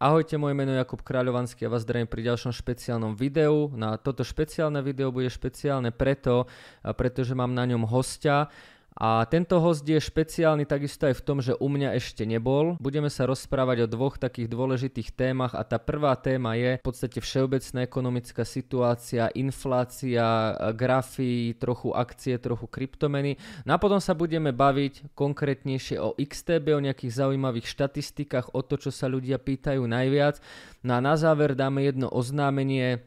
[0.00, 3.68] Ahojte, moje meno je Jakub Kráľovanský a vás zdravím pri ďalšom špeciálnom videu.
[3.76, 6.48] Na toto špeciálne video bude špeciálne preto,
[6.96, 8.48] pretože mám na ňom hostia,
[8.96, 12.80] a tento host je špeciálny takisto aj v tom, že u mňa ešte nebol.
[12.80, 17.20] Budeme sa rozprávať o dvoch takých dôležitých témach a tá prvá téma je v podstate
[17.20, 23.36] všeobecná ekonomická situácia, inflácia, grafy, trochu akcie, trochu kryptomeny.
[23.68, 28.80] No a potom sa budeme baviť konkrétnejšie o XTB, o nejakých zaujímavých štatistikách, o to,
[28.80, 30.40] čo sa ľudia pýtajú najviac.
[30.80, 33.04] No a na záver dáme jedno oznámenie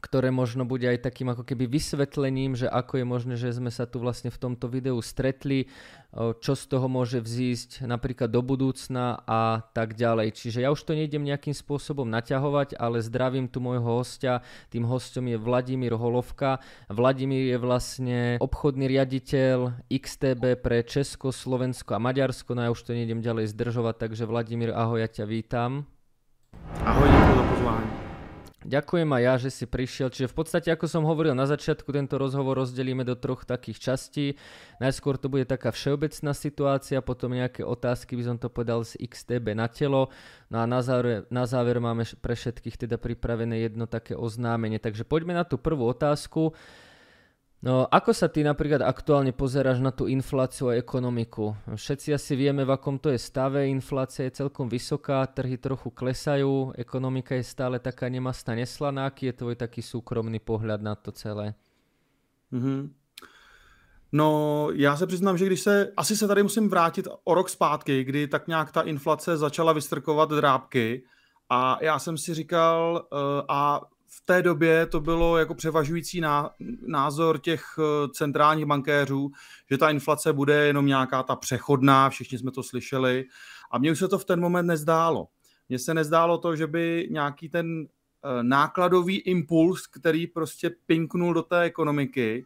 [0.00, 3.84] ktoré možno bude aj takým ako keby vysvetlením, že ako je možné, že sme sa
[3.84, 5.68] tu vlastne v tomto videu stretli,
[6.16, 10.34] čo z toho môže vzísť napríklad do budúcna a tak ďalej.
[10.34, 14.42] Čiže ja už to nejdem nejakým spôsobom naťahovať, ale zdravím tu môjho hostia.
[14.74, 16.58] Tým hostom je Vladimír Holovka.
[16.90, 22.58] Vladimír je vlastne obchodný riaditeľ XTB pre Česko, Slovensko a Maďarsko.
[22.58, 25.86] No ja už to nejdem ďalej zdržovať, takže Vladimír, ahoj, ja ťa vítam.
[26.82, 28.09] Ahoj, ďakujem za pozvání.
[28.60, 30.12] Ďakujem aj ja, že si prišiel.
[30.12, 34.36] Čiže v podstate, ako som hovoril na začiatku, tento rozhovor rozdelíme do troch takých častí.
[34.84, 39.56] Najskôr to bude taká všeobecná situácia, potom nejaké otázky, by som to povedal z XTB
[39.56, 40.12] na telo.
[40.52, 44.76] No a na záver, na záver máme pre všetkých teda pripravené jedno také oznámenie.
[44.76, 46.52] Takže poďme na tú prvú otázku.
[47.60, 51.52] No, ako sa ty napríklad aktuálne pozeráš na tú infláciu a ekonomiku?
[51.68, 56.72] Všetci asi vieme, v akom to je stave, inflácia je celkom vysoká, trhy trochu klesajú,
[56.72, 59.12] ekonomika je stále taká nemastná, neslaná.
[59.12, 61.52] Aký je tvoj taký súkromný pohľad na to celé?
[62.48, 62.90] Mm-hmm.
[64.12, 68.04] No, já se přiznám, že když se, asi se tady musím vrátit o rok zpátky,
[68.04, 71.04] kdy tak nějak ta inflace začala vystrkovat drábky
[71.50, 73.80] a já jsem si říkal, uh, a
[74.22, 76.22] v té době to bylo jako převažující
[76.86, 79.30] názor těch eh, centrálních bankéřů,
[79.70, 83.24] že ta inflace bude jenom nějaká ta přechodná, všichni jsme to slyšeli.
[83.70, 85.28] A mně už se to v ten moment nezdálo.
[85.68, 91.42] Mně se nezdálo to, že by nějaký ten eh, nákladový impuls, který prostě pinknul do
[91.42, 92.44] té ekonomiky,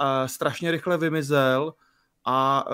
[0.00, 1.74] eh, strašně rychle vymizel
[2.26, 2.64] a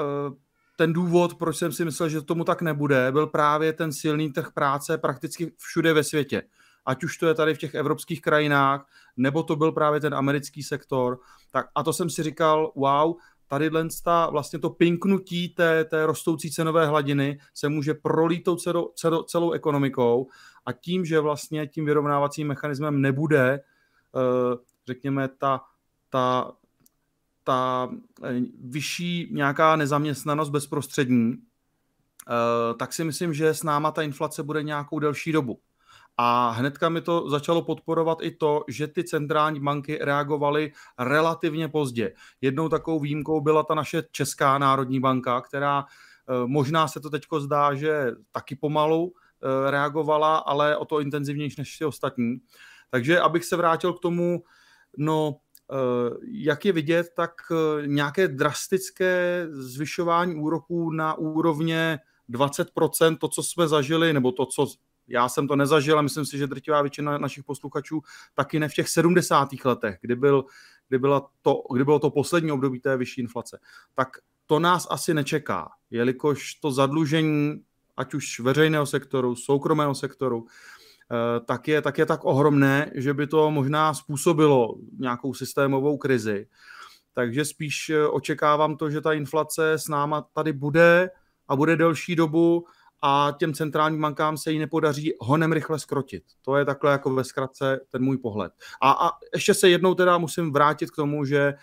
[0.77, 4.53] ten důvod, proč jsem si myslel, že tomu tak nebude, byl právě ten silný trh
[4.55, 6.43] práce prakticky všude ve světě
[6.87, 8.87] ať už to je tady v těch evropských krajinách,
[9.17, 11.19] nebo to byl právě ten americký sektor.
[11.51, 13.15] Tak, a to jsem si říkal, wow,
[13.51, 13.71] tady
[14.31, 20.29] vlastně to pinknutí té, té rostoucí cenové hladiny se může prolít celou, celou, celou ekonomikou
[20.67, 25.61] a tím, že vlastně tím vyrovnávacím mechanismem nebude, eh, řekněme, ta,
[26.11, 26.53] ta,
[27.45, 27.91] ta
[28.25, 34.63] eh, vyšší nějaká nezaměstnanost bezprostřední, eh, tak si myslím, že s náma ta inflace bude
[34.63, 35.59] nějakou delší dobu.
[36.23, 42.13] A hnedka mi to začalo podporovat i to, že ty centrální banky reagovaly relativně pozdě.
[42.41, 47.23] Jednou takovou výjimkou byla ta naše Česká národní banka, která eh, možná se to teď
[47.39, 52.37] zdá, že taky pomalu eh, reagovala, ale o to intenzivnější než ty ostatní.
[52.91, 54.43] Takže abych se vrátil k tomu,
[54.97, 55.37] no,
[55.73, 57.33] eh, jak je vidět, tak
[57.87, 61.99] nějaké drastické zvyšování úroků na úrovně
[62.29, 64.67] 20%, to, co jsme zažili, nebo to, co
[65.11, 68.03] já jsem to nezažil a myslím si, že drtivá většina našich posluchačů
[68.35, 69.49] taky ne v těch 70.
[69.65, 70.45] letech, kdy, byl,
[70.89, 73.59] kdy, byla to, kdy bylo to poslední období té vyšší inflace.
[73.95, 74.09] Tak
[74.47, 77.63] to nás asi nečeká, jelikož to zadlužení,
[77.97, 83.27] ať už veřejného sektoru, soukromého sektoru, eh, tak je, tak je tak ohromné, že by
[83.27, 86.47] to možná způsobilo nějakou systémovou krizi.
[87.13, 91.11] Takže spíš eh, očekávám to, že ta inflace s náma tady bude
[91.49, 92.67] a bude delší dobu
[93.03, 96.25] a těm centrálním bankám se jí nepodaří honem rychle skrotit.
[96.43, 98.53] To je takhle jako ve zkratce ten můj pohled.
[98.81, 101.55] A, a ještě se jednou teda musím vrátit k tomu, že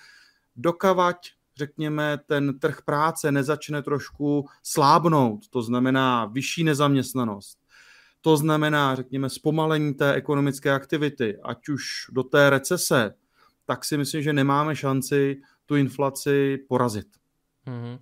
[0.56, 1.18] dokavať
[1.58, 7.58] řekněme, ten trh práce nezačne trošku slábnout, to znamená vyšší nezaměstnanost,
[8.22, 13.14] to znamená, řekněme, zpomalení té ekonomické aktivity, ať už do té recese,
[13.66, 17.08] tak si myslím, že nemáme šanci tu inflaci porazit.
[17.68, 18.00] Mm-hmm.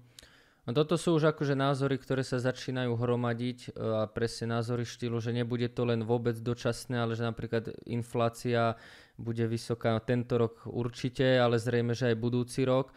[0.66, 5.22] No toto sú už akože názory, ktoré sa začínajú hromadiť e, a presne názory štýlu,
[5.22, 8.74] že nebude to len vôbec dočasné, ale že napríklad inflácia
[9.14, 12.90] bude vysoká tento rok určite, ale zrejme, že aj budúci rok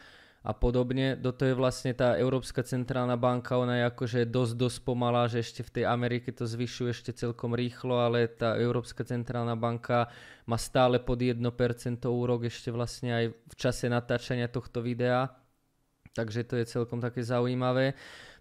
[0.49, 1.13] a podobne.
[1.21, 5.45] Do toho je vlastne tá Európska centrálna banka, ona je akože dosť, dosť pomalá, že
[5.45, 10.09] ešte v tej Amerike to zvyšuje ešte celkom rýchlo, ale tá Európska centrálna banka
[10.49, 11.37] má stále pod 1%
[12.09, 15.29] úrok ešte vlastne aj v čase natáčania tohto videa
[16.19, 17.95] takže to je celkom také zaujímavé.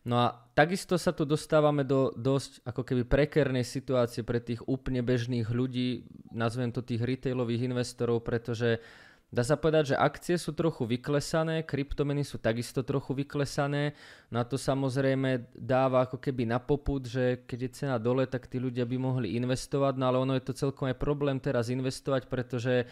[0.07, 5.05] No a takisto sa tu dostávame do dosť ako keby prekernej situácie pre tých úplne
[5.05, 8.79] bežných ľudí, nazvem to tých retailových investorov, pretože
[9.27, 13.99] dá sa povedať, že akcie sú trochu vyklesané, kryptomeny sú takisto trochu vyklesané,
[14.31, 18.47] no a to samozrejme dáva ako keby na poput, že keď je cena dole, tak
[18.47, 22.31] tí ľudia by mohli investovať, no ale ono je to celkom aj problém teraz investovať,
[22.31, 22.87] pretože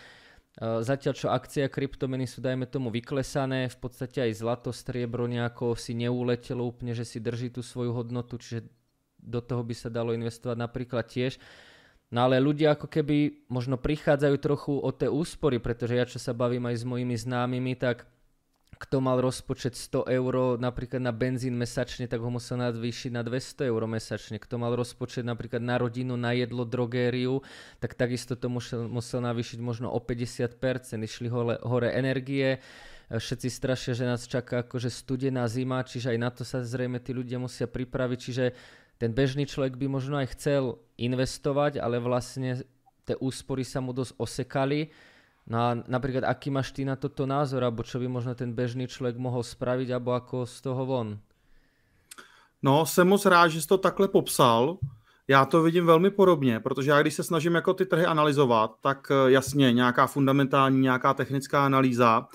[0.56, 5.76] Zatiaľ čo akcie a kryptomeny sú dajme tomu vyklesané, v podstate aj zlato, striebro nejako
[5.76, 8.64] si neuletelo úplne, že si drží tú svoju hodnotu, čiže
[9.20, 11.36] do toho by sa dalo investovať napríklad tiež.
[12.08, 16.32] No ale ľudia ako keby možno prichádzajú trochu o tie úspory, pretože ja čo sa
[16.32, 18.08] bavím aj s mojimi známymi, tak
[18.76, 23.72] kto mal rozpočet 100 eur napríklad na benzín mesačne, tak ho musel navýšiť na 200
[23.72, 24.38] eur mesačne.
[24.38, 27.40] Kto mal rozpočet napríklad na rodinu, na jedlo, drogériu,
[27.80, 31.00] tak takisto to musel, musel navýšiť možno o 50%.
[31.00, 32.60] Išli hore, hore energie,
[33.10, 37.14] všetci strašia, že nás čaká akože studená zima, čiže aj na to sa zrejme tí
[37.14, 38.46] ľudia musia pripraviť, čiže
[38.98, 42.64] ten bežný človek by možno aj chcel investovať, ale vlastne
[43.06, 44.90] tie úspory sa mu dosť osekali.
[45.46, 48.90] No a napríklad, aký máš ty na toto názor, alebo čo by možno ten bežný
[48.90, 51.22] člověk mohl spravit, alebo ako z toho von?
[52.64, 54.78] No, jsem moc rád, že jsi to takhle popsal.
[55.28, 59.08] Já to vidím velmi podobně, protože já když se snažím jako ty trhy analyzovat, tak
[59.12, 62.28] eh, jasně nějaká fundamentální, nějaká technická analýza,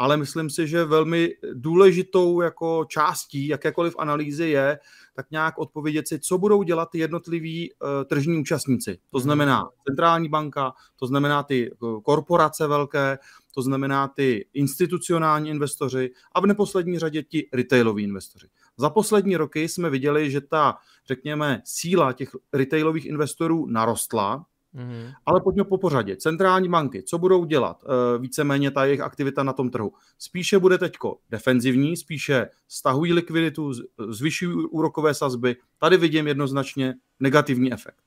[0.00, 4.78] ale myslím si, že velmi důležitou jako částí jakékoliv analýzy je
[5.14, 8.98] tak nějak odpovědět si, co budou dělat ty jednotliví uh, tržní účastníci.
[9.10, 9.22] To mhm.
[9.22, 13.18] znamená centrální banka, to znamená ty uh, korporace velké,
[13.54, 18.46] to znamená ty institucionální investoři a v neposlední řadě ti retailoví investoři.
[18.76, 20.76] Za poslední roky jsme viděli, že ta,
[21.06, 25.12] řekněme, síla těch retailových investorů narostla, Mm-hmm.
[25.26, 26.16] Ale pojďme po pořadě.
[26.16, 27.84] Centrální banky, co budou dělat?
[27.84, 29.92] E, víceméně ta jejich aktivita na tom trhu.
[30.18, 33.72] Spíše bude teďko defenzivní, spíše stahují likviditu,
[34.08, 35.56] zvyšují úrokové sazby.
[35.78, 38.00] Tady vidím jednoznačně negativní efekt.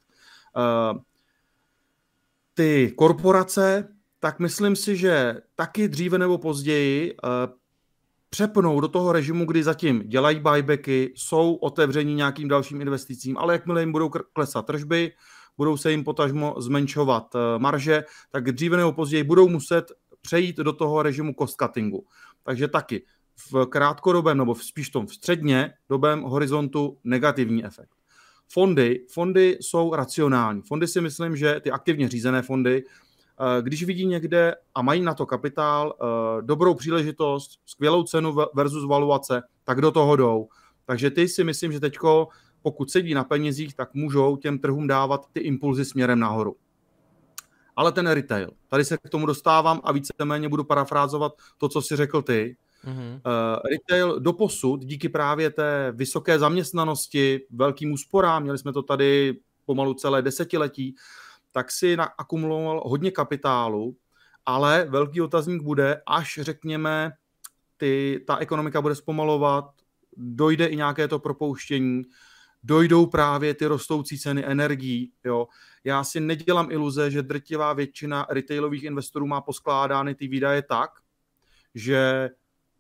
[0.58, 1.00] E,
[2.54, 3.88] ty korporace,
[4.20, 7.18] tak myslím si, že taky dříve nebo později e,
[8.30, 13.82] přepnou do toho režimu, kdy zatím dělají buybacky, jsou otevření nějakým dalším investicím, ale jakmile
[13.82, 15.12] jim budou klesat tržby,
[15.58, 19.92] budou se jim potažmo zmenšovat eh, marže, tak dříve nebo později budou muset
[20.22, 22.06] přejít do toho režimu cost cuttingu.
[22.44, 23.06] Takže taky
[23.52, 27.90] v krátkodobém nebo spíš tom v středně dobém horizontu negativní efekt.
[28.50, 30.62] Fondy, fondy jsou racionální.
[30.62, 35.14] Fondy si myslím, že ty aktivně řízené fondy, eh, když vidí někde a mají na
[35.14, 40.48] to kapitál, eh, dobrou příležitost, skvělou cenu versus valuace, tak do toho jdou.
[40.86, 42.28] Takže ty si myslím, že teďko
[42.64, 46.56] pokud sedí na penězích, tak můžou těm trhům dávat ty impulzy směrem nahoru.
[47.76, 51.96] Ale ten retail, tady se k tomu dostávám a víceméně budu parafrázovat to, co si
[51.96, 52.58] řekl ty.
[52.86, 53.14] Mm-hmm.
[53.14, 59.94] Uh, retail doposud díky právě té vysoké zaměstnanosti, velkým úsporám, měli jsme to tady pomalu
[59.94, 60.96] celé desetiletí,
[61.52, 63.96] tak si akumuloval hodně kapitálu,
[64.46, 67.12] ale velký otazník bude, až řekněme,
[67.78, 69.66] ty, ta ekonomika bude zpomalovat,
[70.18, 72.04] dojde i nějaké to propouštění,
[72.64, 75.12] dojdou právě ty rostoucí ceny energií.
[75.24, 75.48] Jo.
[75.84, 80.92] Já si nedělám iluze, že drtivá většina retailových investorů má poskládány ty výdaje tak,
[81.76, 82.30] že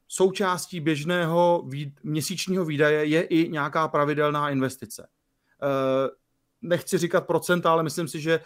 [0.08, 5.04] součástí běžného výd- měsíčního výdaje je i nějaká pravidelná investice.
[5.04, 5.08] E,
[6.62, 8.40] nechci říkat procenta, ale myslím si, že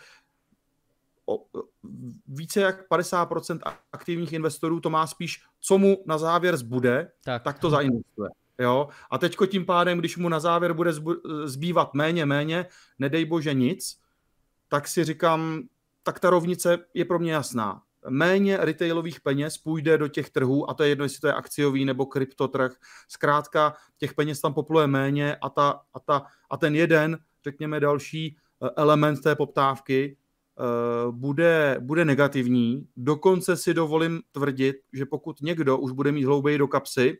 [2.27, 3.59] více jak 50%
[3.91, 8.29] aktivních investorů to má spíš, co mu na závěr zbude, tak, tak to zainvestuje.
[8.59, 8.87] Jo?
[9.11, 10.91] A teďko tím pádem, když mu na závěr bude
[11.45, 12.65] zbývat méně, méně,
[12.99, 13.99] nedej bože nic,
[14.67, 15.61] tak si říkám,
[16.03, 17.81] tak ta rovnice je pro mě jasná.
[18.09, 21.85] Méně retailových peněz půjde do těch trhů, a to je jedno, jestli to je akciový
[21.85, 22.75] nebo kryptotrh.
[23.07, 28.37] Zkrátka, těch peněz tam popluje méně a, ta, a, ta, a ten jeden, řekněme, další
[28.63, 30.17] eh, element té poptávky
[30.57, 32.87] uh, bude, bude negativní.
[32.97, 37.17] Dokonce si dovolím tvrdit, že pokud někdo už bude mít hlouběji do kapsy,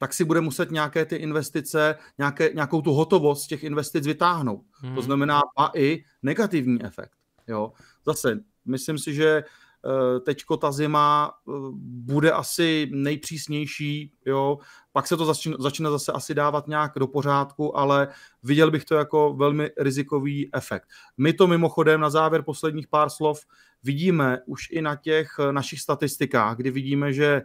[0.00, 4.64] tak si bude muset nějaké ty investice, nějaké, nějakou tu hotovost z těch investic vytáhnout.
[4.72, 4.94] Hmm.
[4.94, 7.12] To znamená a i negativní efekt.
[7.48, 7.72] Jo.
[8.06, 11.52] Zase, myslím si, že eh, teďko ta zima eh,
[11.82, 14.58] bude asi nejpřísnější, jo.
[14.92, 18.08] pak se to začne, začne zase asi dávat nějak do pořádku, ale
[18.42, 20.88] viděl bych to jako velmi rizikový efekt.
[21.18, 23.46] My to mimochodem na závěr posledních pár slov
[23.82, 27.42] vidíme už i na těch eh, našich statistikách, kdy vidíme, že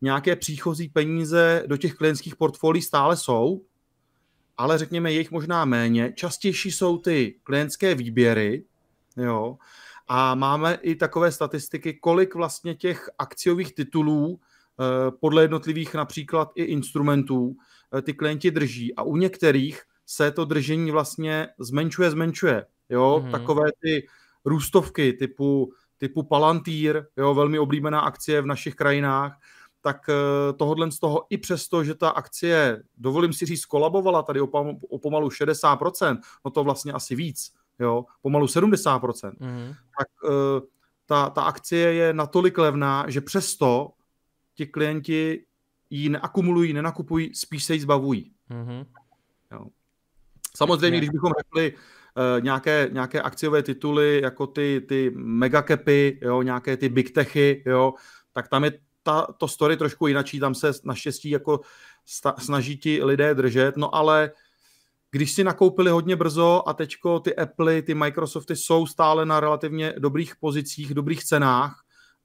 [0.00, 3.62] nějaké příchozí peníze do těch klientských portfolií stále jsou,
[4.56, 6.12] ale řekněme, jejich možná méně.
[6.12, 8.64] Častější jsou ty klientské výběry,
[9.16, 9.58] jo,
[10.08, 16.62] a máme i takové statistiky, kolik vlastně těch akciových titulů eh, podle jednotlivých například i
[16.62, 17.56] instrumentů
[17.98, 18.94] eh, ty klienti drží.
[18.94, 22.66] A u některých se to držení vlastně zmenšuje, zmenšuje.
[22.90, 23.30] Jo, mm-hmm.
[23.30, 24.06] takové ty
[24.44, 29.38] růstovky typu typu Palantír, jo, velmi oblíbená akcie v našich krajinách,
[29.88, 34.40] tak eh, tohle z toho i přesto, že ta akcie, dovolím si říct, kolabovala tady
[34.90, 39.74] o pomalu 60%, no to vlastně asi víc, jo, pomalu 70%, mm-hmm.
[39.98, 40.60] tak eh,
[41.06, 43.92] ta, ta akcie je natolik levná, že přesto
[44.54, 45.44] ti klienti
[45.90, 48.32] ji neakumulují, nenakupují, spíš se ji zbavují.
[48.50, 48.86] Mm-hmm.
[49.52, 49.66] Jo.
[50.56, 56.76] Samozřejmě, když bychom řekli uh, nějaké, nějaké akciové tituly, jako ty, ty megacapy, jo, nějaké
[56.76, 57.94] ty big techy, jo,
[58.32, 58.72] tak tam je
[59.08, 61.60] ta, to story trošku jinačí, tam se naštěstí jako
[62.06, 64.30] sta, snaží ti lidé držet, no ale
[65.10, 69.94] když si nakoupili hodně brzo a teďko ty Apple, ty Microsofty jsou stále na relativně
[69.98, 71.84] dobrých pozicích, dobrých cenách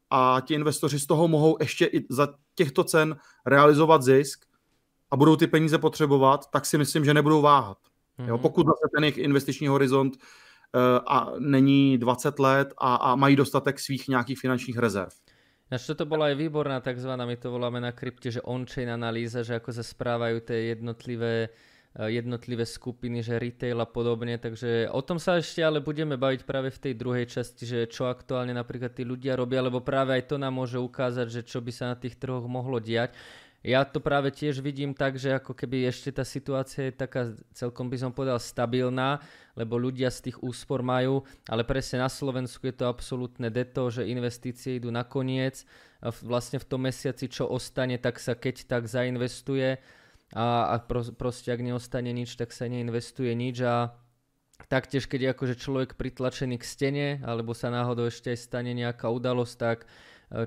[0.10, 4.46] a ti investoři z toho mohou ještě i za těchto cen realizovat zisk
[5.12, 7.78] a budou ty peníze potřebovat, tak si myslím, že nebudou váhat.
[8.20, 8.28] Mm-hmm.
[8.28, 13.36] Jo, pokud zase ten jejich investiční horizont uh, a není 20 let a, a mají
[13.36, 15.12] dostatek svých nějakých finančních rezerv.
[15.74, 17.10] Nač toto bola aj výborná tzv.
[17.10, 22.10] my to voláme na krypte, že on-chain analýza, že ako sa správajú tie jednotlivé eh,
[22.14, 26.70] jednotlivé skupiny, že retail a podobne, takže o tom sa ešte ale budeme baviť práve
[26.70, 30.38] v tej druhej časti, že čo aktuálne napríklad tí ľudia robia, lebo práve aj to
[30.38, 33.18] nám môže ukázať, že čo by sa na tých trhoch mohlo diať.
[33.64, 37.88] Ja to práve tiež vidím tak, že ako keby ešte tá situácia je taká celkom
[37.88, 39.24] by som povedal stabilná,
[39.56, 44.04] lebo ľudia z tých úspor majú, ale presne na Slovensku je to absolútne deto, že
[44.04, 45.64] investície idú na koniec.
[46.04, 49.80] Vlastne v tom mesiaci, čo ostane, tak sa keď tak zainvestuje
[50.36, 53.96] a, a pro, proste ak neostane nič, tak sa neinvestuje nič a
[54.68, 59.08] taktiež keď je akože človek pritlačený k stene alebo sa náhodou ešte aj stane nejaká
[59.08, 59.88] udalosť, tak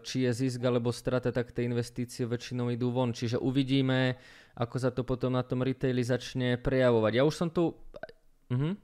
[0.02, 3.14] či je zisk alebo strata, tak tie investície väčšinou idú von.
[3.14, 4.18] Čiže uvidíme,
[4.58, 7.12] ako sa to potom na tom retaili začne prejavovať.
[7.14, 7.70] Ja už som tu...
[8.50, 8.74] Uh-huh.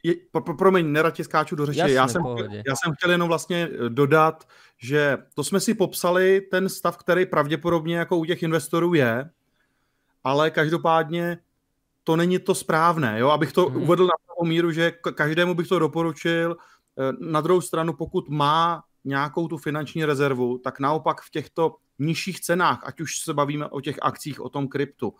[0.00, 1.92] Je, pro, pro, promiň, nerad tě skáču do řeči.
[1.92, 2.22] Já, jsem,
[2.66, 7.26] já jsem chtěl jenom vlastně eh, dodat, že to jsme si popsali ten stav, který
[7.26, 9.30] pravděpodobně jako u těch investorů je,
[10.24, 11.38] ale každopádně
[12.04, 13.28] to není to správné, jo?
[13.28, 13.82] abych to hmm.
[13.82, 16.56] uvedl na pravou míru, že každému bych to doporučil.
[16.98, 22.40] Eh, na druhou stranu, pokud má nějakou tu finanční rezervu, tak naopak v těchto nižších
[22.40, 25.14] cenách, ať už se bavíme o těch akcích, o tom kryptu,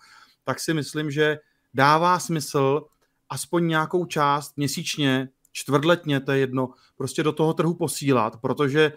[0.45, 1.39] tak si myslím, že
[1.75, 2.87] dává smysl
[3.29, 8.93] aspoň nějakou část měsíčně, čtvrtletně, to je jedno, prostě do toho trhu posílat, protože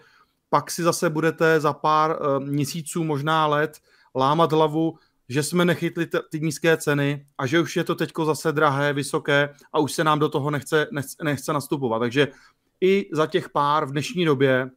[0.48, 3.80] pak si zase budete za pár uh, měsíců, možná let,
[4.14, 4.98] lámat hlavu,
[5.28, 9.54] že jsme nechytli ty nízké ceny a že už je to teďko zase drahé, vysoké
[9.72, 10.86] a už se nám do toho nechce,
[11.22, 11.98] nechce nastupovat.
[11.98, 12.28] Takže
[12.80, 14.70] i za těch pár v dnešní době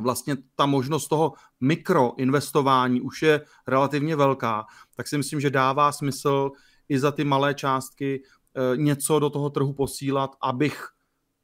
[0.00, 4.66] vlastně ta možnost toho mikroinvestování už je relativně velká,
[4.96, 6.50] tak si myslím, že dává smysl
[6.88, 10.88] i za ty malé částky eh, něco do toho trhu posílat, abych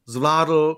[0.07, 0.77] zvládl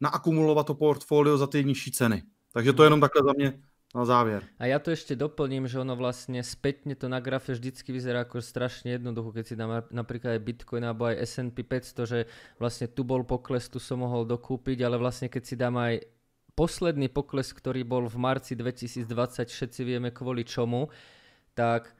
[0.00, 2.22] naakumulovat to portfolio za ty nižší ceny.
[2.52, 3.62] Takže to je jenom takhle za mě
[3.94, 4.42] na závěr.
[4.58, 8.42] A ja to ešte doplním, že ono vlastne spätne to na grafe vždycky vyzerá ako
[8.42, 12.18] strašne jednoducho, keď si dám napríklad aj Bitcoin alebo aj S&P 500, že
[12.58, 16.02] vlastne tu bol pokles, tu som mohol dokúpiť, ale vlastne keď si dám aj
[16.58, 19.06] posledný pokles, ktorý bol v marci 2020,
[19.46, 20.90] všetci vieme kvôli čomu,
[21.54, 21.94] tak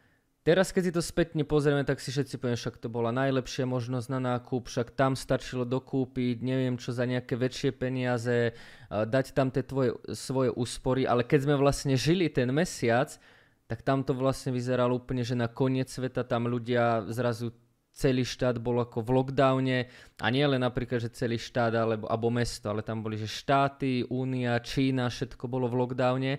[0.44, 4.08] Teraz, keď si to spätne pozrieme, tak si všetci poviem, však to bola najlepšia možnosť
[4.12, 8.52] na nákup, však tam stačilo dokúpiť, neviem čo za nejaké väčšie peniaze,
[8.92, 13.16] dať tam tie tvoje, svoje úspory, ale keď sme vlastne žili ten mesiac,
[13.64, 17.56] tak tam to vlastne vyzeralo úplne, že na koniec sveta tam ľudia zrazu
[17.96, 19.78] celý štát bol ako v lockdowne.
[20.20, 24.04] A nie len napríklad, že celý štát alebo, alebo mesto, ale tam boli, že štáty,
[24.12, 26.36] Únia, Čína, všetko bolo v lockdowne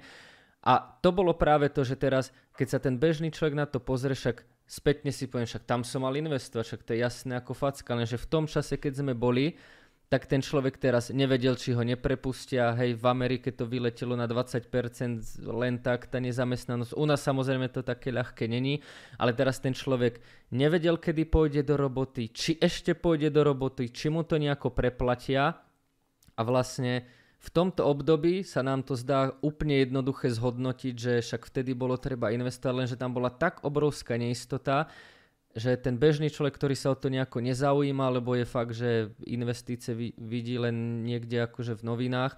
[0.65, 4.17] a to bolo práve to, že teraz, keď sa ten bežný človek na to pozrie,
[4.17, 7.93] však spätne si poviem, však tam som mal investovať, však to je jasné ako facka,
[7.93, 9.53] lenže v tom čase, keď sme boli,
[10.05, 12.77] tak ten človek teraz nevedel, či ho neprepustia.
[12.77, 14.69] Hej, v Amerike to vyletelo na 20%
[15.49, 16.93] len tak, tá nezamestnanosť.
[16.93, 18.85] U nás samozrejme to také ľahké není,
[19.17, 20.21] ale teraz ten človek
[20.53, 25.57] nevedel, kedy pôjde do roboty, či ešte pôjde do roboty, či mu to nejako preplatia
[26.37, 27.09] a vlastne
[27.45, 32.33] v tomto období sa nám to zdá úplne jednoduché zhodnotiť, že však vtedy bolo treba
[32.33, 34.89] investovať, lenže tam bola tak obrovská neistota,
[35.53, 39.93] že ten bežný človek, ktorý sa o to nejako nezaujíma, lebo je fakt, že investície
[40.17, 42.33] vidí len niekde akože v novinách,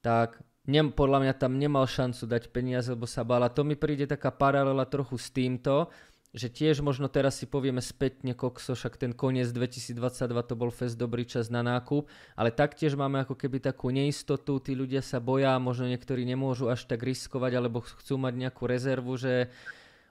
[0.00, 3.52] tak nem, podľa mňa tam nemal šancu dať peniaze, lebo sa bála.
[3.52, 5.92] To mi príde taká paralela trochu s týmto,
[6.30, 9.98] že tiež možno teraz si povieme spätne kokso, však ten koniec 2022
[10.46, 12.06] to bol fest dobrý čas na nákup,
[12.38, 16.86] ale taktiež máme ako keby takú neistotu, tí ľudia sa boja, možno niektorí nemôžu až
[16.86, 19.50] tak riskovať, alebo chcú mať nejakú rezervu, že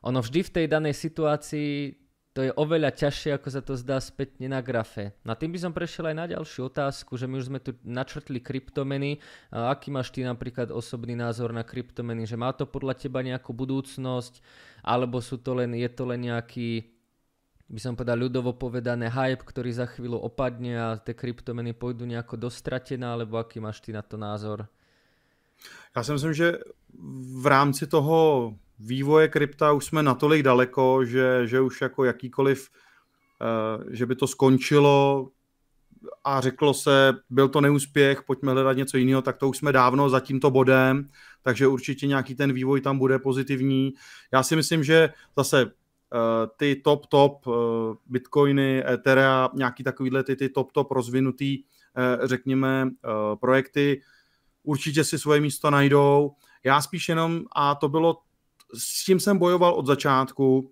[0.03, 1.95] ono vždy v tej danej situácii
[2.39, 5.11] to je oveľa ťažšie, ako sa to zdá spätne na grafe.
[5.27, 8.39] Na tým by som prešiel aj na ďalšiu otázku, že my už sme tu načrtli
[8.39, 9.19] kryptomeny.
[9.51, 12.23] A aký máš ty napríklad osobný názor na kryptomeny?
[12.23, 14.39] Že má to podľa teba nejakú budúcnosť?
[14.87, 16.87] Alebo sú to len, je to len nejaký
[17.67, 22.39] by som povedal ľudovo povedané hype, ktorý za chvíľu opadne a tie kryptomeny pôjdu nejako
[22.47, 24.63] dostratená, alebo aký máš ty na to názor?
[25.91, 26.63] Já si myslím, že
[27.35, 33.83] v rámci toho vývoje krypta už jsme natolik daleko, že, že už jako jakýkoliv, uh,
[33.89, 35.29] že by to skončilo
[36.23, 40.09] a řeklo se, byl to neúspěch, pojďme hledat něco jiného, tak to už jsme dávno
[40.09, 41.09] za tímto bodem,
[41.41, 43.93] takže určitě nějaký ten vývoj tam bude pozitivní.
[44.33, 45.71] Já si myslím, že zase uh,
[46.57, 47.53] ty top top uh,
[48.05, 51.63] bitcoiny, Etherea, nějaký takovýhle ty, ty top top rozvinutý,
[52.23, 52.89] řekněme,
[53.39, 54.01] projekty,
[54.63, 56.31] určitě si svoje místo najdou.
[56.63, 58.17] Já spíš jenom, a to bylo
[58.73, 60.71] s tím jsem bojoval od začátku,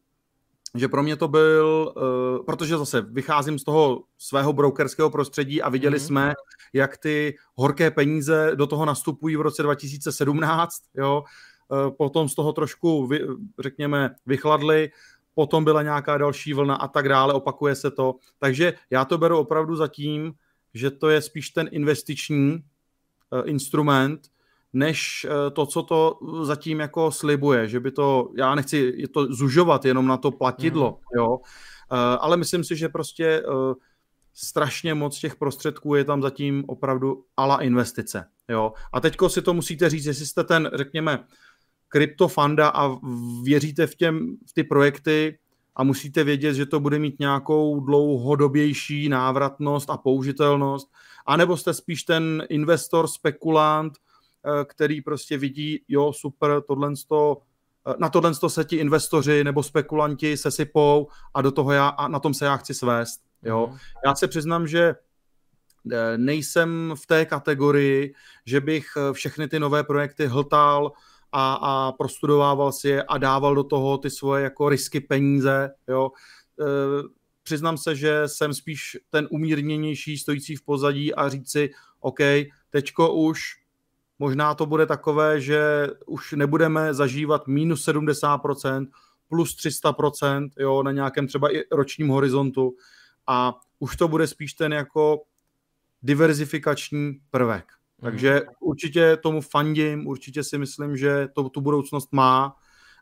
[0.75, 5.69] že pro mě to byl, uh, protože zase vycházím z toho svého brokerského prostředí a
[5.69, 6.05] viděli mm-hmm.
[6.05, 6.33] jsme,
[6.73, 11.23] jak ty horké peníze do toho nastupují v roce 2017, jo,
[11.67, 13.21] uh, potom z toho trošku, vy,
[13.59, 14.91] řekněme, vychladli,
[15.33, 19.37] potom byla nějaká další vlna a tak dále, opakuje se to, takže já to beru
[19.37, 20.33] opravdu za tím,
[20.73, 24.27] že to je spíš ten investiční uh, instrument,
[24.73, 29.85] než eh, to, co to zatím jako slibuje, že by to, já nechci to zužovat
[29.85, 31.19] jenom na to platidlo, mm.
[31.19, 31.37] jo,
[31.91, 33.73] eh, ale myslím si, že prostě eh,
[34.33, 38.73] strašně moc těch prostředků je tam zatím opravdu ala investice, jo.
[38.93, 41.25] A teďko si to musíte říct, jestli jste ten, řekněme,
[41.87, 42.97] kryptofanda a
[43.43, 45.39] věříte v, těm, v ty projekty
[45.75, 50.91] a musíte vědět, že to bude mít nějakou dlouhodobější návratnost a použitelnost,
[51.25, 54.06] anebo jste spíš ten investor, spekulant, Eh,
[54.65, 57.37] který prostě vidí, jo, super, tohle to,
[57.89, 62.19] eh, na tohle se ti investoři nebo spekulanti sesypou a do toho já, a na
[62.19, 63.21] tom se já chci svést.
[63.43, 63.67] Jo.
[63.71, 63.77] Mm.
[64.05, 64.95] Já se přiznám, že
[65.91, 68.13] eh, nejsem v té kategorii,
[68.45, 70.91] že bych všechny ty nové projekty hltal
[71.31, 75.69] a, a prostudovával si je a dával do toho ty svoje jako risky peníze.
[75.87, 76.11] Jo.
[77.43, 82.19] Přiznám se, že jsem spíš ten umírněnější, stojící v pozadí a říct si, OK,
[82.69, 83.41] teďko už
[84.19, 88.87] Možná to bude takové, že už nebudeme zažívat minus 70%,
[89.29, 92.75] plus 300%, jo, na nějakém třeba i ročním horizontu
[93.27, 95.21] a už to bude spíš ten jako
[96.03, 97.65] diverzifikační prvek.
[98.01, 98.05] Mm.
[98.05, 102.55] Takže určitě tomu fandím, určitě si myslím, že to tu budoucnost má.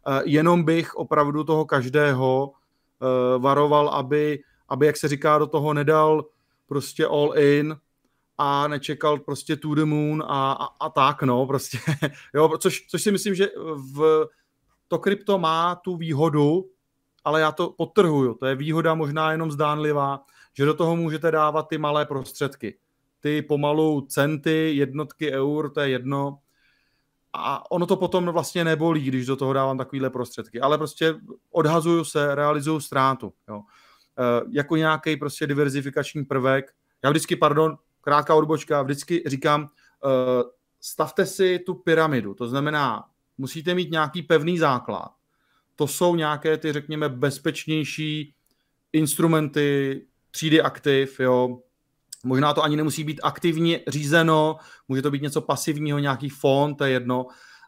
[0.07, 5.73] Uh, jenom bych opravdu toho každého uh, varoval, aby, aby, jak se říká, do toho
[5.73, 6.25] nedal
[6.67, 7.75] prostě all in,
[8.37, 11.77] a nečekal prostě to the moon a, a, a tak, no, prostě,
[12.33, 14.27] jo, což, což si myslím, že v
[14.87, 16.65] to krypto má tu výhodu,
[17.23, 21.67] ale já to podtrhuju, to je výhoda možná jenom zdánlivá, že do toho můžete dávat
[21.67, 22.77] ty malé prostředky.
[23.19, 26.39] Ty pomalu centy, jednotky eur, to je jedno.
[27.33, 30.61] A ono to potom vlastně nebolí, když do toho dávám takovýhle prostředky.
[30.61, 31.15] Ale prostě
[31.51, 33.33] odhazuju se, realizuju ztrátu.
[33.49, 33.61] Jo.
[34.19, 36.73] E, jako nějaký prostě diverzifikační prvek.
[37.03, 39.69] Já vždycky, pardon, krátká odbočka, vždycky říkám, uh,
[40.81, 43.03] stavte si tu pyramidu, to znamená,
[43.37, 45.11] musíte mít nějaký pevný základ.
[45.75, 48.33] To jsou nějaké ty, řekněme, bezpečnější
[48.93, 51.59] instrumenty, třídy aktiv, jo.
[52.23, 56.83] Možná to ani nemusí být aktivně řízeno, může to být něco pasivního, nějaký fond, to
[56.83, 57.25] je jedno.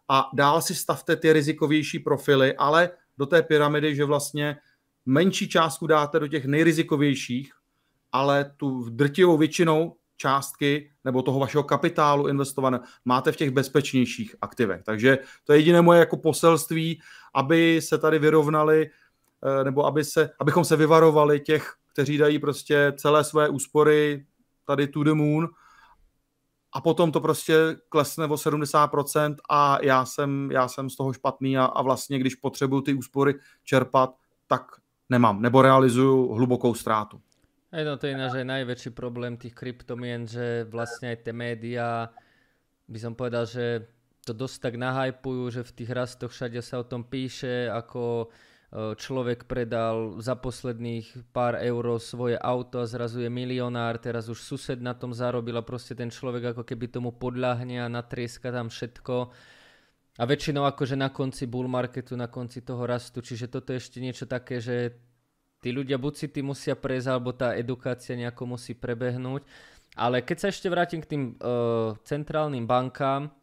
[0.09, 4.57] A dál si stavte ty rizikovější profily, ale do té pyramidy, že vlastně
[5.05, 7.51] menší částku dáte do těch nejrizikovějších,
[8.11, 14.83] ale tu drtivou většinou částky nebo toho vašeho kapitálu investované máte v těch bezpečnějších aktivech.
[14.83, 17.01] Takže to je jediné moje jako poselství,
[17.35, 18.89] aby se tady vyrovnali
[19.43, 24.25] eh, nebo aby se, abychom se vyvarovali těch, kteří dají prostě celé své úspory
[24.65, 25.47] tady to the moon
[26.73, 27.55] a potom to prostě
[27.89, 32.35] klesne o 70% a já jsem, já jsem z toho špatný a, a vlastně, když
[32.35, 34.15] potřebuju ty úspory čerpat,
[34.47, 34.71] tak
[35.09, 37.21] nemám, nebo realizuju hlubokou ztrátu.
[37.67, 42.07] Hej, no to je ináč aj najväčší problém tých kryptomien, že vlastne aj tie médiá,
[42.87, 43.83] by som povedal, že
[44.23, 48.95] to dosť tak nahajpujú, že v tých rastoch všade sa o tom píše, ako e,
[48.95, 54.79] človek predal za posledných pár eur svoje auto a zrazu je milionár, teraz už sused
[54.79, 59.15] na tom zarobil a proste ten človek ako keby tomu podľahne a natrieska tam všetko.
[60.17, 63.99] A väčšinou akože na konci bull marketu, na konci toho rastu, čiže toto je ešte
[63.99, 65.06] niečo také, že
[65.61, 69.43] tí ľudia buď si tým musia prejsť, alebo tá edukácia nejako musí prebehnúť.
[69.97, 73.33] Ale keď sa ešte vrátim k tým uh, centrálnym bankám,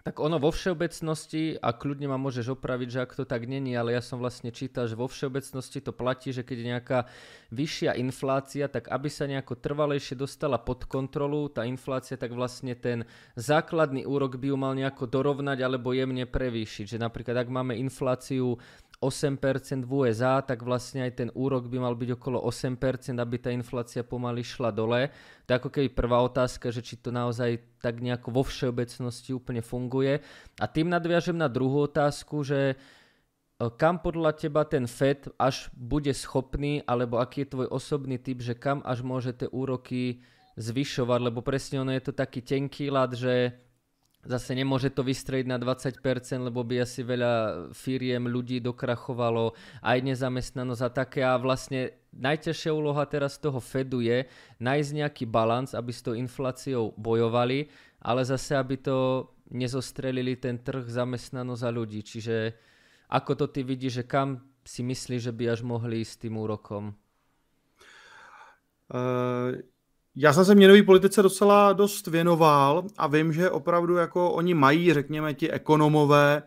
[0.00, 3.92] tak ono vo všeobecnosti, a kľudne ma môžeš opraviť, že ak to tak není, ale
[3.92, 6.98] ja som vlastne čítal, že vo všeobecnosti to platí, že keď je nejaká
[7.52, 13.04] vyššia inflácia, tak aby sa nejako trvalejšie dostala pod kontrolu, tá inflácia, tak vlastne ten
[13.36, 16.96] základný úrok by ju mal nejako dorovnať alebo jemne prevýšiť.
[16.96, 18.56] Že napríklad ak máme infláciu
[19.00, 23.48] 8% v USA, tak vlastne aj ten úrok by mal byť okolo 8%, aby tá
[23.48, 25.08] inflácia pomaly šla dole.
[25.48, 29.64] To je ako keby prvá otázka, že či to naozaj tak nejako vo všeobecnosti úplne
[29.64, 30.20] funguje.
[30.60, 32.74] A tým nadviažem na druhú otázku, že e,
[33.80, 38.52] kam podľa teba ten FED až bude schopný, alebo aký je tvoj osobný typ, že
[38.52, 40.20] kam až môže tie úroky
[40.60, 43.56] zvyšovať, lebo presne ono je to taký tenký lad, že
[44.20, 45.96] Zase nemôže to vystreliť na 20%,
[46.44, 51.24] lebo by asi veľa firiem, ľudí dokrachovalo, aj nezamestnanosť a také.
[51.24, 54.28] A vlastne najťažšia úloha teraz toho Fedu je
[54.60, 57.72] nájsť nejaký balans, aby s tou infláciou bojovali,
[58.04, 62.04] ale zase, aby to nezostrelili ten trh, zamestnanosť a ľudí.
[62.04, 62.52] Čiže
[63.08, 66.34] ako to ty vidíš, že kam si myslíš, že by až mohli ísť s tým
[66.36, 66.92] úrokom?
[68.92, 69.64] Uh,
[70.16, 74.92] já jsem se měnové politice docela dost věnoval a vím, že opravdu jako oni mají,
[74.92, 76.42] řekněme, ti ekonomové,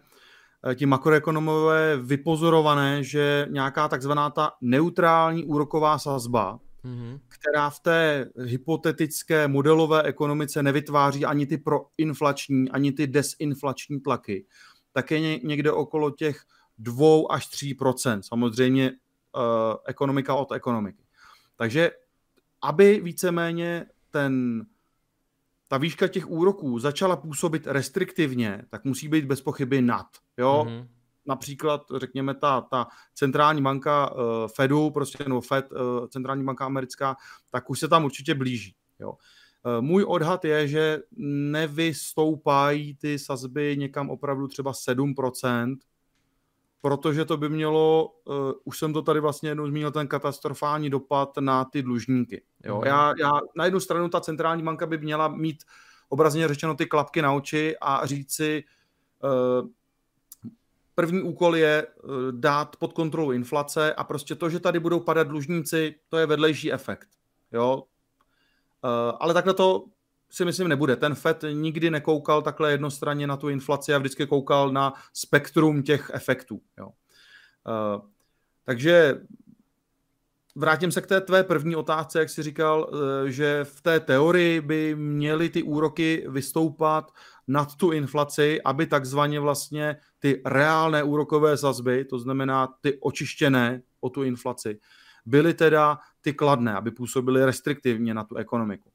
[0.71, 7.19] eh, ti makroekonomové vypozorované, že nějaká takzvaná ta neutrální úroková sazba, mm-hmm.
[7.28, 14.45] která v té hypotetické modelové ekonomice nevytváří ani ty proinflační, ani ty desinflační tlaky,
[14.91, 16.41] tak je někde okolo těch
[16.78, 19.41] 2 až 3% Samozřejmě uh,
[19.86, 21.04] ekonomika od ekonomiky.
[21.58, 21.91] Takže
[22.63, 24.65] aby víceméně ten,
[25.67, 30.08] ta výška těch úroků začala působit restriktivně, tak musí být bez pochyby nad.
[30.38, 30.65] Jo?
[30.67, 30.88] Mm-hmm.
[31.26, 34.21] Například, řekněme, ta, ta centrální banka uh,
[34.56, 37.15] Fedu, prostě no Fed, uh, centrální banka americká,
[37.52, 38.76] tak už se tam určitě blíží.
[38.99, 39.10] Jo?
[39.10, 40.99] Uh, můj odhad je, že
[41.52, 45.78] nevystoupají ty sazby někam opravdu třeba 7%,
[46.84, 51.38] protože to by mělo, uh, už jsem to tady vlastně jednou zmínil, ten katastrofální dopad
[51.39, 52.43] na ty dlužníky.
[52.63, 52.78] Jo?
[52.78, 52.84] Mm.
[52.86, 55.63] Já, já, na jednu stranu ta centrální banka by měla mít
[56.10, 58.63] obrazně řečeno ty klapky na oči a říct si,
[59.24, 59.69] uh,
[60.96, 65.28] první úkol je uh, dát pod kontrolu inflace a prostě to, že tady budou padat
[65.28, 67.08] dlužníci, to je vedlejší efekt.
[67.52, 67.76] Jo?
[67.76, 69.86] Uh, ale takhle to
[70.34, 70.96] si myslím nebude.
[70.96, 76.12] Ten FED nikdy nekoukal takhle jednostranně na tu inflaci a vždycky koukal na spektrum těch
[76.13, 76.62] efektů.
[76.80, 76.88] Jo.
[76.88, 78.10] Uh,
[78.63, 79.22] takže
[80.56, 84.62] vrátím se k té tvé první otázce, jak jsi říkal, uh, že v té teorii
[84.62, 87.12] by měly ty úroky vystoupat
[87.48, 94.10] nad tu inflaci, aby takzvaně vlastně ty reálné úrokové sazby, to znamená ty očištěné o
[94.10, 94.80] tu inflaci,
[95.26, 98.93] byly teda ty kladné, aby působily restriktivně na tu ekonomiku.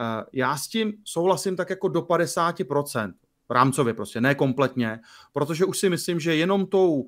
[0.00, 3.14] Eh, já s tím souhlasím tak jako do 50%,
[3.50, 5.00] rámcově prostě, ne kompletně,
[5.32, 7.06] protože už si myslím, že jenom tou,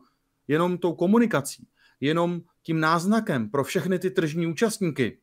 [0.49, 1.69] jenom tou komunikací,
[2.01, 5.19] jenom tím náznakem pro všechny ty tržní účastníky,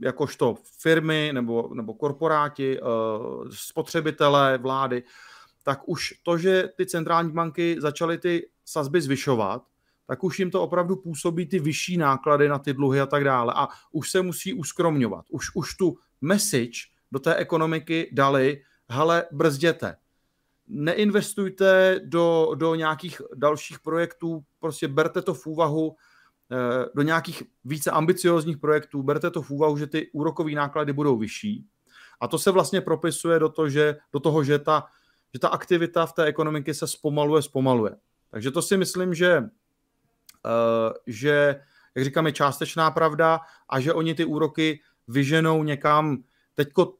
[0.00, 2.82] jakožto firmy nebo, nebo korporáti, eh,
[3.50, 5.02] spotřebitelé, vlády,
[5.62, 9.62] tak už to, že ty centrální banky začaly ty sazby zvyšovat,
[10.06, 13.52] tak už jim to opravdu působí ty vyšší náklady na ty dluhy a tak dále.
[13.56, 15.24] A už se musí uskromňovat.
[15.30, 19.96] Už, už tu message do té ekonomiky dali, hele, brzděte.
[20.68, 25.96] Neinvestujte do, do nějakých dalších projektů, prostě berte to v úvahu,
[26.52, 31.16] eh, do nějakých více ambiciozních projektů, berte to v úvahu, že ty úrokové náklady budou
[31.16, 31.66] vyšší.
[32.20, 34.86] A to se vlastně propisuje do toho, že, do toho, že, ta,
[35.34, 37.96] že ta aktivita v té ekonomiky se zpomaluje, zpomaluje.
[38.30, 41.60] Takže to si myslím, že, uh, že
[41.94, 46.22] jak říkám, je částečná pravda a že oni ty úroky vyženou někam,
[46.54, 46.94] teďko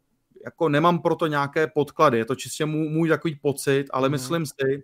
[0.45, 4.13] jako nemám proto nějaké podklady, je to čistě můj, můj takový pocit, ale mm.
[4.13, 4.83] myslím si,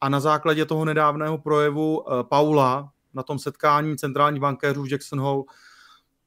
[0.00, 5.20] a na základě toho nedávného projevu uh, Paula na tom setkání centrální bankéřů v Jackson
[5.20, 5.44] Hole,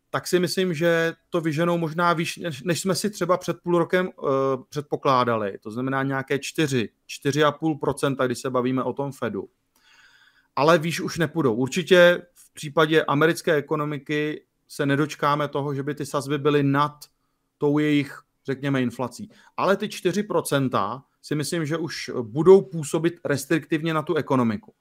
[0.09, 3.77] tak si myslím, že to vyženou možná výš, než, než jsme si třeba před půl
[3.77, 4.29] rokem uh,
[4.69, 5.57] předpokládali.
[5.57, 6.89] To znamená nějaké 4,
[7.25, 9.49] 4,5%, když se bavíme o tom Fedu.
[10.55, 11.53] Ale výš už nepůjdou.
[11.53, 17.05] Určitě v případě americké ekonomiky se nedočkáme toho, že by ty sazby byly nad
[17.57, 19.29] tou jejich, řekněme, inflací.
[19.57, 24.73] Ale ty 4% si myslím, že už budou působit restriktivně na tu ekonomiku.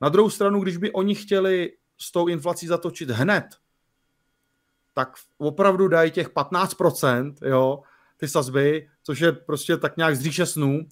[0.00, 3.44] Na druhou stranu, když by oni chtěli s tou inflací zatočit hned,
[4.94, 7.80] tak opravdu dají těch 15%, jo,
[8.16, 10.88] ty sazby, což je prostě tak nějak z říše snů,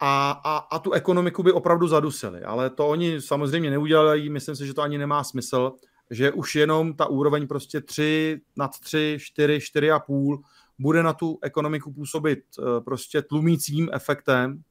[0.00, 2.42] a, a, a tu ekonomiku by opravdu zadusili.
[2.42, 5.72] Ale to oni samozřejmě neudělají, myslím si, že to ani nemá smysl
[6.10, 10.42] že už jenom ta úroveň prostě 3 nad 3, 4, 4,5
[10.78, 14.62] bude na tu ekonomiku působit eh, prostě tlumícím efektem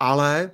[0.00, 0.50] ale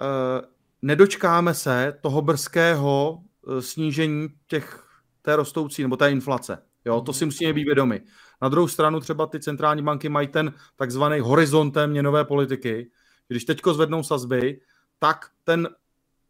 [0.00, 0.48] uh,
[0.82, 4.82] nedočkáme se toho brzkého uh, snížení těch,
[5.22, 6.62] té rostoucí nebo té inflace.
[6.84, 8.02] Jo, to si musíme být vědomi.
[8.42, 12.90] Na druhou stranu třeba ty centrální banky mají ten takzvaný horizontem měnové politiky.
[13.28, 14.60] Když teďko zvednou sazby,
[14.98, 15.68] tak ten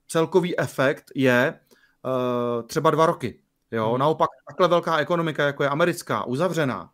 [0.09, 1.61] celkový efekt je
[2.07, 3.40] uh, třeba dva roky.
[3.71, 3.88] Jo?
[3.88, 3.99] Hmm.
[3.99, 6.90] Naopak takhle velká ekonomika, jako je americká, uzavřená,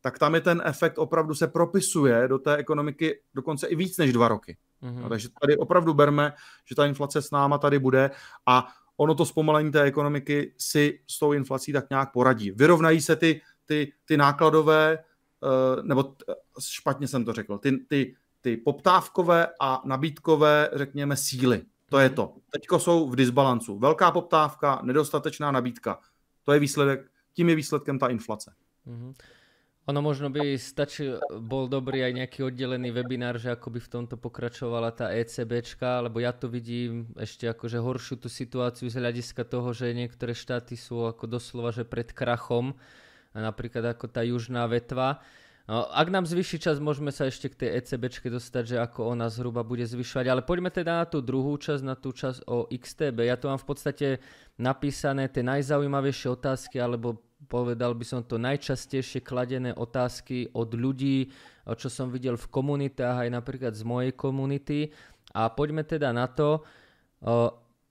[0.00, 4.12] tak tam je ten efekt opravdu se propisuje do té ekonomiky dokonce i víc než
[4.12, 4.56] dva roky.
[4.80, 5.02] Hmm.
[5.02, 6.32] No, takže tady opravdu berme,
[6.64, 8.10] že ta inflace s náma tady bude
[8.46, 12.50] a ono to zpomalení té ekonomiky si s tou inflací tak nějak poradí.
[12.50, 14.98] Vyrovnají se ty, ty, ty nákladové,
[15.40, 16.14] uh, nebo
[16.60, 21.62] špatně jsem to řekl, ty, ty, ty poptávkové a nabídkové, řekněme, síly.
[21.90, 22.34] To je to.
[22.52, 23.78] Teďko jsou v disbalancu.
[23.78, 25.98] Velká poptávka, nedostatečná nabídka.
[26.44, 28.54] To je výsledek, tím je výsledkem ta inflace.
[28.86, 29.14] Mm-hmm.
[29.86, 34.18] Ono možno by stačil, bol dobrý aj nejaký oddelený webinár, že ako by v tomto
[34.18, 39.70] pokračovala tá ECBčka, lebo ja to vidím ešte akože horšiu tú situáciu z hľadiska toho,
[39.70, 42.74] že niektoré štáty sú ako doslova, že pred krachom,
[43.30, 45.22] napríklad ako tá južná vetva.
[45.66, 49.26] No, ak nám zvyší čas, môžeme sa ešte k tej ECBčke dostať, že ako ona
[49.26, 50.26] zhruba bude zvyšovať.
[50.30, 53.26] Ale poďme teda na tú druhú časť, na tú časť o XTB.
[53.26, 54.06] Ja tu mám v podstate
[54.62, 57.18] napísané tie najzaujímavejšie otázky, alebo
[57.50, 61.34] povedal by som to najčastejšie kladené otázky od ľudí,
[61.66, 64.94] čo som videl v komunitách, aj napríklad z mojej komunity.
[65.34, 66.62] A poďme teda na to,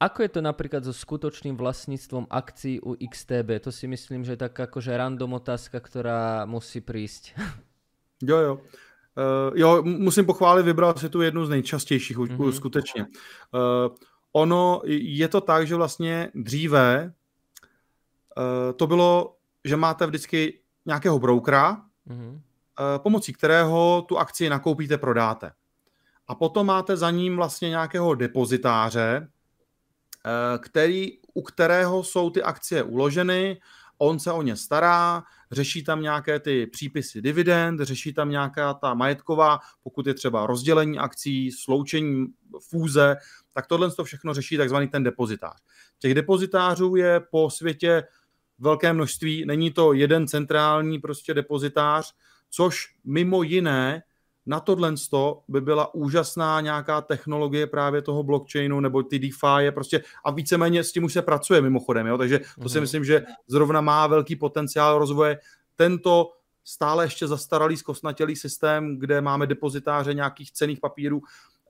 [0.06, 3.58] ako je to napríklad so skutočným vlastníctvom akcií u XTB?
[3.66, 7.34] To si myslím, že je taká akože random otázka, ktorá musí prísť.
[8.24, 8.54] Jo, jo.
[8.56, 12.52] Uh, jo, musím pochválit, vybral si tu jednu z nejčastějších mm-hmm.
[12.52, 13.04] skutečně.
[13.04, 13.96] Uh,
[14.32, 17.14] ono je to tak, že vlastně dříve
[18.38, 18.44] uh,
[18.76, 22.32] to bylo, že máte vždycky nějakého broukera, mm-hmm.
[22.32, 22.40] uh,
[22.98, 25.52] pomocí kterého tu akci nakoupíte, prodáte.
[26.28, 29.28] A potom máte za ním vlastně nějakého depozitáře,
[30.60, 33.62] který, u kterého jsou ty akcie uloženy,
[33.98, 38.94] on se o ně stará, řeší tam nějaké ty přípisy dividend, řeší tam nějaká ta
[38.94, 42.28] majetková, pokud je třeba rozdělení akcí, sloučení,
[42.70, 43.16] fúze,
[43.54, 45.62] tak tohle to všechno řeší takzvaný ten depozitář.
[46.00, 48.04] Těch depozitářů je po světě
[48.60, 52.14] velké množství, není to jeden centrální prostě depozitář,
[52.50, 54.04] což mimo jiné
[54.46, 54.94] na tohle
[55.48, 60.84] by byla úžasná nějaká technologie právě toho blockchainu nebo ty DeFi je prostě a víceméně
[60.84, 62.18] s tím už se pracuje mimochodem, jo?
[62.18, 62.84] takže to si mhm.
[62.84, 65.40] myslím, že zrovna má velký potenciál rozvoje.
[65.76, 66.32] Tento
[66.64, 71.22] stále ještě zastaralý, zkosnatělý systém, kde máme depozitáře nějakých cených papírů,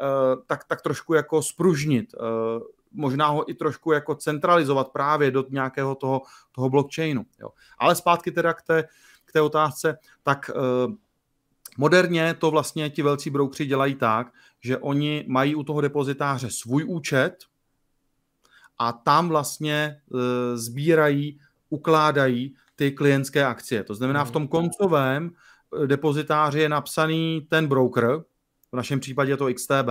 [0.02, 0.06] eh,
[0.48, 2.60] tak, tak trošku jako spružnit, eh,
[2.92, 7.26] možná ho i trošku jako centralizovat právě do nějakého toho, toho blockchainu.
[7.40, 7.50] Jo.
[7.78, 8.84] Ale zpátky teda k té,
[9.26, 10.94] k té otázce, tak eh,
[11.78, 14.28] Moderně to vlastně ti velcí broukři dělají tak,
[14.62, 17.36] že oni mají u toho depozitáře svůj účet
[18.78, 23.84] a tam vlastně e, sbírají, ukládají ty klientské akcie.
[23.84, 24.50] To znamená, v tom hmm.
[24.50, 25.32] koncovém
[25.84, 28.24] e, depozitáři je napsaný ten broker,
[28.72, 29.90] v našem případě je to XTB,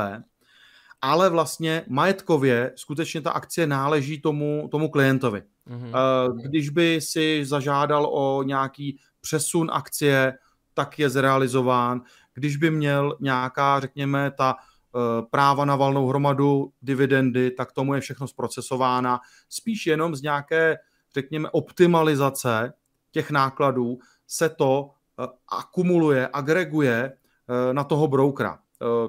[1.02, 5.42] ale vlastně majetkově skutečně ta akcie náleží tomu, tomu klientovi.
[5.70, 5.92] Mm-hmm.
[6.44, 10.38] Když by si zažádal o nějaký přesun akcie
[10.74, 12.02] tak je zrealizován.
[12.34, 14.98] Když by měl nějaká, řekněme, ta eh,
[15.30, 19.20] práva na valnou hromadu, dividendy, tak tomu je všechno zprocesována.
[19.48, 20.76] Spíš jenom z nějaké,
[21.14, 22.72] řekněme, optimalizace
[23.10, 28.58] těch nákladů se to eh, akumuluje, agreguje eh, na toho broukera.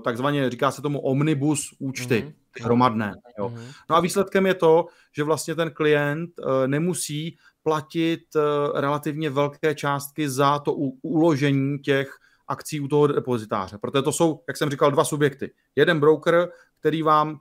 [0.04, 2.66] Takzvaně říká se tomu omnibus účty, mm-hmm.
[2.66, 3.14] hromadné.
[3.40, 3.50] Jo.
[3.50, 3.74] Mm-hmm.
[3.90, 6.30] No a výsledkem je to, že vlastně ten klient
[6.68, 8.42] nemusí platit eh,
[8.82, 13.78] relativně velké částky za to uložení těch akcí u toho depozitáře.
[13.78, 15.52] Protože to jsou, jak jsem říkal, dva subjekty.
[15.76, 16.50] Jeden broker,
[16.80, 17.38] který vám uh,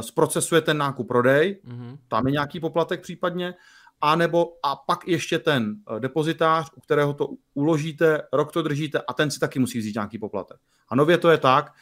[0.00, 1.98] zprocesuje ten nákup prodej, mm-hmm.
[2.08, 3.54] tam je nějaký poplatek případně,
[4.00, 9.00] a nebo a pak ještě ten uh, depozitář, u kterého to uložíte, rok to držíte
[9.08, 10.56] a ten si taky musí vzít nějaký poplatek.
[10.88, 11.72] A nově to je tak,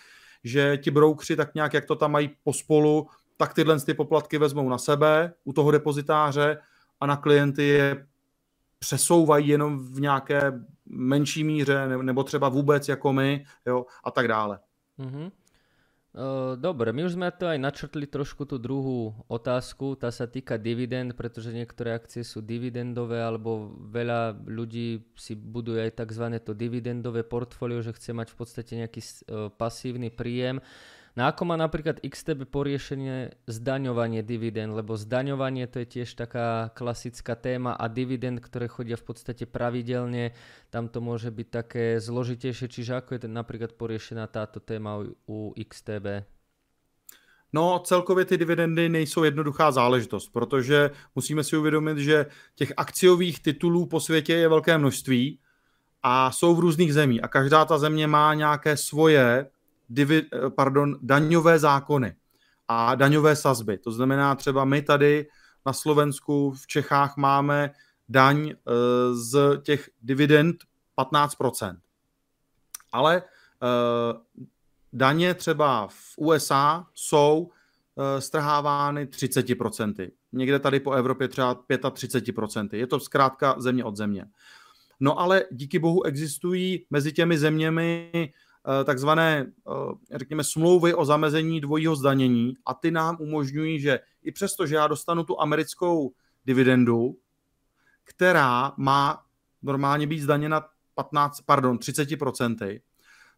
[0.44, 4.68] že ti broukři tak nějak, jak to tam mají pospolu, tak tyhle ty poplatky vezmou
[4.68, 6.59] na sebe u toho depozitáře
[7.00, 8.06] a na klienty je
[8.78, 10.52] přesouvají jenom v nějaké
[10.86, 14.58] menší míře, nebo třeba vůbec jako my, jo, a tak dále.
[14.98, 15.30] Mm-hmm.
[16.58, 21.14] Dobre, my už sme to aj načrtli trošku tú druhú otázku, tá sa týka dividend,
[21.14, 26.42] pretože niektoré akcie sú dividendové, alebo veľa ľudí si buduje aj tzv.
[26.42, 29.00] to dividendové portfólio, že chce mať v podstate nejaký
[29.54, 30.58] pasívny príjem.
[31.18, 37.35] No ako má napríklad XTB poriešenie zdaňovanie dividend, lebo zdaňovanie to je tiež taká klasická
[37.35, 40.31] téma a dividend, ktoré chodia v podstate pravidelne,
[40.70, 46.23] tam to môže byť také zložitejšie, čiže ako je napríklad poriešená táto téma u XTB?
[47.53, 53.87] No, celkově ty dividendy nejsou jednoduchá záležitost, protože musíme si uvědomit, že těch akciových titulů
[53.87, 55.38] po světě je velké množství
[56.03, 57.25] a jsou v různých zemích.
[57.25, 59.46] A každá ta země má nějaké svoje
[59.90, 60.22] divi,
[60.57, 62.14] pardon, daňové zákony
[62.68, 63.79] a daňové sazby.
[63.79, 65.26] To znamená třeba my tady
[65.66, 67.70] na Slovensku, v Čechách máme
[68.09, 68.55] daň e,
[69.14, 70.57] z těch dividend
[70.98, 71.76] 15%.
[72.92, 73.22] Ale e,
[74.92, 77.50] daně třeba v USA jsou
[78.18, 80.11] strhávány 30%.
[80.33, 82.68] Někde tady po Evropě třeba 35%.
[82.72, 84.24] Je to zkrátka země od země.
[85.00, 88.29] No ale díky bohu existují mezi těmi zeměmi eh,
[88.85, 94.66] takzvané, eh, řekněme, smlouvy o zamezení dvojího zdanění a ty nám umožňují, že i přesto,
[94.66, 96.12] že já dostanu tu americkou
[96.44, 97.16] dividendu,
[98.05, 99.23] která má
[99.62, 102.81] normálně být zdaněna 15, pardon, 30%,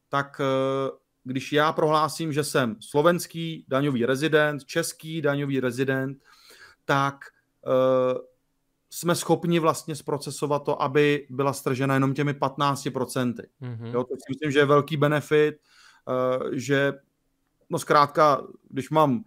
[0.08, 0.90] tak eh,
[1.24, 6.18] když já prohlásím, že jsem slovenský daňový rezident, český daňový rezident,
[6.84, 7.24] tak
[8.94, 13.34] jsme schopni vlastně zprocesovat to, aby byla stržena jenom těmi 15%.
[13.62, 13.86] Mm-hmm.
[13.92, 15.54] Jo, to si myslím, že je velký benefit,
[16.08, 16.92] uh, že
[17.70, 19.22] no zkrátka, když mám uh,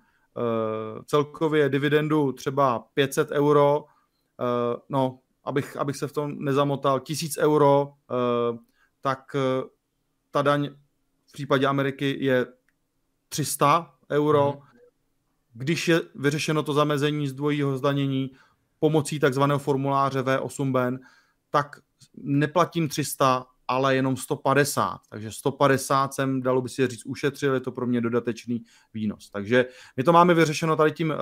[1.05, 7.93] celkově dividendu třeba 500 euro, uh, no, abych, abych se v tom nezamotal, 1000 euro,
[8.51, 8.57] uh,
[9.01, 9.69] tak uh,
[10.31, 10.69] ta daň
[11.27, 12.45] v případě Ameriky je
[13.29, 14.51] 300 euro.
[14.51, 14.61] Mm-hmm.
[15.53, 18.31] Když je vyřešeno to zamezení z dvojího zdanění,
[18.85, 20.99] pomocí takzvaného formuláře V8BN,
[21.49, 21.75] tak
[22.17, 24.97] neplatím 300, ale jenom 150.
[25.09, 29.29] Takže 150 jsem, dalo by si říct, ušetřil, je to pro mě dodatečný výnos.
[29.29, 29.65] Takže
[29.97, 31.17] my to máme vyřešeno tady tím eh,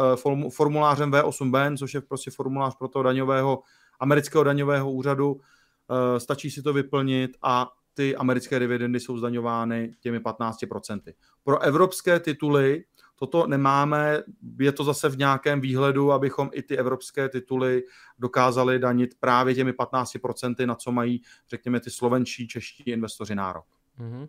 [0.49, 3.63] formulářem V8BN, což je prostě formulář pro toho daňového,
[3.99, 5.39] amerického daňového úřadu.
[5.39, 11.13] Eh, stačí si to vyplnit a ty americké dividendy jsou zdaňovány těmi 15%.
[11.43, 12.83] Pro evropské tituly
[13.23, 14.19] Toto nemáme,
[14.59, 17.83] je to zase v nějakém výhledu, abychom i ty evropské tituly
[18.19, 23.65] dokázali danit právě těmi 15%, na co mají, řekněme, ty slovenčí, čeští investoři nárok.
[23.99, 24.27] Mm-hmm.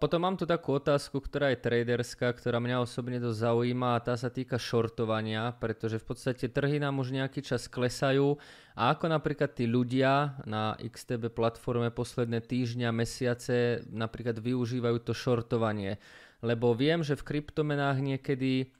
[0.00, 4.16] Potom mám tu takú otázku, ktorá je traderská, ktorá mňa osobne dosť zaujíma a tá
[4.16, 8.40] sa týka shortovania, pretože v podstate trhy nám už nejaký čas klesajú
[8.74, 16.00] a ako napríklad tí ľudia na XTB platforme posledné týždňa, mesiace napríklad využívajú to shortovanie
[16.40, 18.72] lebo viem, že v kryptomenách niekedy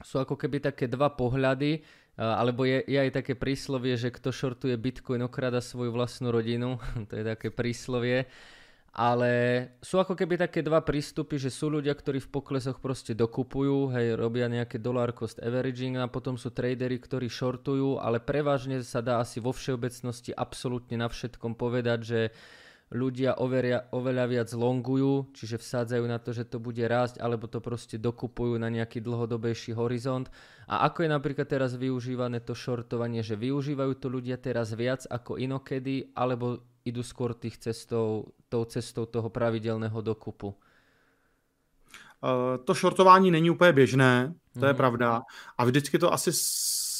[0.00, 1.84] sú ako keby také dva pohľady,
[2.20, 6.76] alebo je, je aj také príslovie, že kto shortuje Bitcoin okrada svoju vlastnú rodinu,
[7.08, 8.28] to je také príslovie,
[8.90, 9.30] ale
[9.78, 14.18] sú ako keby také dva prístupy, že sú ľudia, ktorí v poklesoch proste dokupujú, hej,
[14.18, 19.22] robia nejaké dollar cost averaging a potom sú tradery, ktorí shortujú, ale prevažne sa dá
[19.22, 22.20] asi vo všeobecnosti absolútne na všetkom povedať, že
[22.90, 27.62] ľudia overia, oveľa viac longujú, čiže vsádzajú na to, že to bude rásť, alebo to
[27.62, 30.26] proste dokupujú na nejaký dlhodobejší horizont.
[30.66, 35.38] A ako je napríklad teraz využívané to shortovanie, že využívajú to ľudia teraz viac ako
[35.38, 40.58] inokedy, alebo idú skôr tých cestou, tou cestou toho pravidelného dokupu?
[42.20, 44.64] Uh, to shortování není úplně běžné, to mm.
[44.66, 44.76] je mhm.
[44.76, 45.22] pravda.
[45.58, 46.30] A vždycky to asi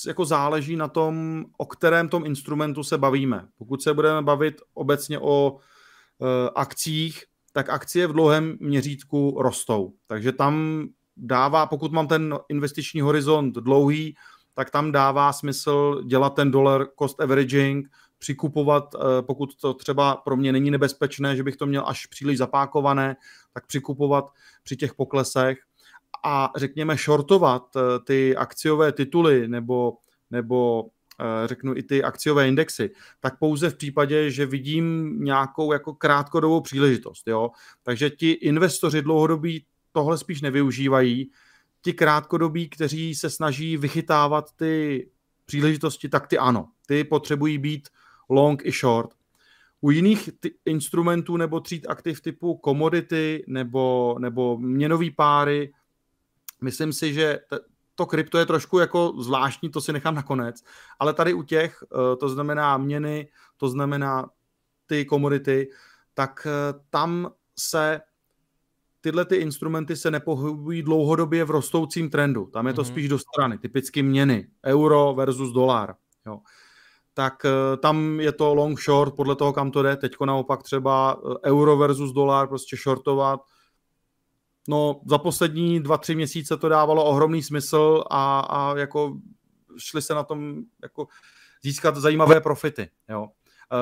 [0.07, 3.49] jako záleží na tom, o kterém tom instrumentu se bavíme.
[3.59, 5.79] Pokud se budeme bavit obecně o Eh,
[6.55, 9.93] akcích, tak akcie v dlouhém měřítku rostou.
[10.07, 10.85] Takže tam
[11.17, 14.15] dává, pokud mám ten investiční horizont dlouhý,
[14.55, 20.37] tak tam dává smysl dělat ten dollar cost averaging, přikupovat, eh, pokud to třeba pro
[20.37, 23.17] mě není nebezpečné, že bych to měl až příliš zapákované,
[23.53, 24.25] tak přikupovat
[24.63, 25.59] při těch poklesech
[26.25, 29.93] a řekněme shortovat eh, ty akciové tituly nebo,
[30.31, 31.00] nebo Eh,
[31.47, 37.29] řeknu i ty akciové indexy, tak pouze v případě, že vidím nějakou jako krátkodobou příležitost.
[37.29, 37.51] Jo?
[37.83, 41.31] Takže ti investoři dlouhodobí tohle spíš nevyužívají.
[41.83, 45.07] Ti krátkodobí, kteří se snaží vychytávat ty
[45.47, 46.69] příležitosti, tak ty ano.
[46.87, 47.89] Ty potřebují být
[48.29, 49.11] long i short.
[49.81, 55.73] U jiných ty instrumentů nebo tříd aktiv typu commodity nebo, nebo měnový páry,
[56.61, 57.59] myslím si, že t-
[58.01, 60.65] to krypto je trošku jako zvláštní, to si nechám nakonec,
[60.99, 64.31] ale tady u těch, eh, to znamená měny, to znamená
[64.87, 65.69] ty komodity,
[66.15, 68.01] tak eh, tam se
[69.01, 72.47] tyhle ty instrumenty se nepohybují dlouhodobě v rostoucím trendu.
[72.47, 72.89] Tam je to mm-hmm.
[72.89, 75.95] spíš do strany, typicky měny, euro versus dolar.
[76.27, 76.41] Jo.
[77.15, 79.97] Tak eh, tam je to long short podle toho, kam to jde.
[79.97, 83.41] Teďko naopak třeba euro versus dolar, prostě shortovat
[84.69, 89.17] no za poslední dva, tři měsíce to dávalo ohromný smysl a, a jako
[89.79, 91.07] šli se na tom jako
[91.63, 92.89] získat zajímavé profity.
[93.09, 93.29] Jo.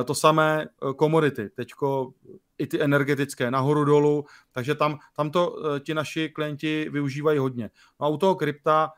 [0.00, 2.12] E, to samé e, komodity, teďko
[2.58, 7.70] i ty energetické, nahoru dolů, takže tam, tam to e, ti naši klienti využívají hodně.
[8.00, 8.92] No a u toho krypta,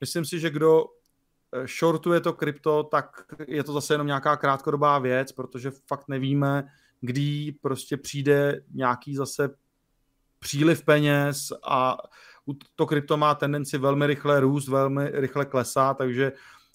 [0.00, 0.84] myslím si, že kdo
[1.78, 3.06] shortuje to krypto, tak
[3.48, 6.64] je to zase jenom nějaká krátkodobá věc, protože fakt nevíme,
[7.00, 9.48] kdy prostě přijde nějaký zase
[10.42, 11.98] příliv peněz a
[12.74, 16.32] to krypto má tendenci velmi rychle růst, velmi rychle klesá, takže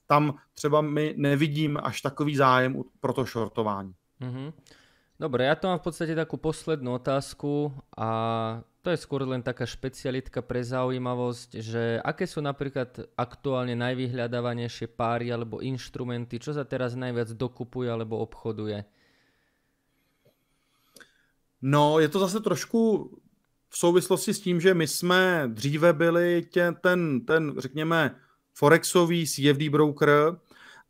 [0.07, 3.93] tam třeba my nevidím až takový zájem pro to shortování.
[4.21, 4.53] Mm-hmm.
[5.17, 8.09] Dobre, ja to mám v podstate takú poslednú otázku a
[8.85, 15.33] to je skôr len taká špecialitka pre zaujímavosť, že aké sú napríklad aktuálne najvyhľadávanejšie páry
[15.33, 18.85] alebo inštrumenty, čo sa teraz najviac dokupuje alebo obchoduje?
[21.65, 23.09] No, je to zase trošku
[23.69, 28.15] v souvislosti s tím, že my jsme dříve byli tě, ten, ten, řekněme,
[28.53, 30.37] Forexový CFD broker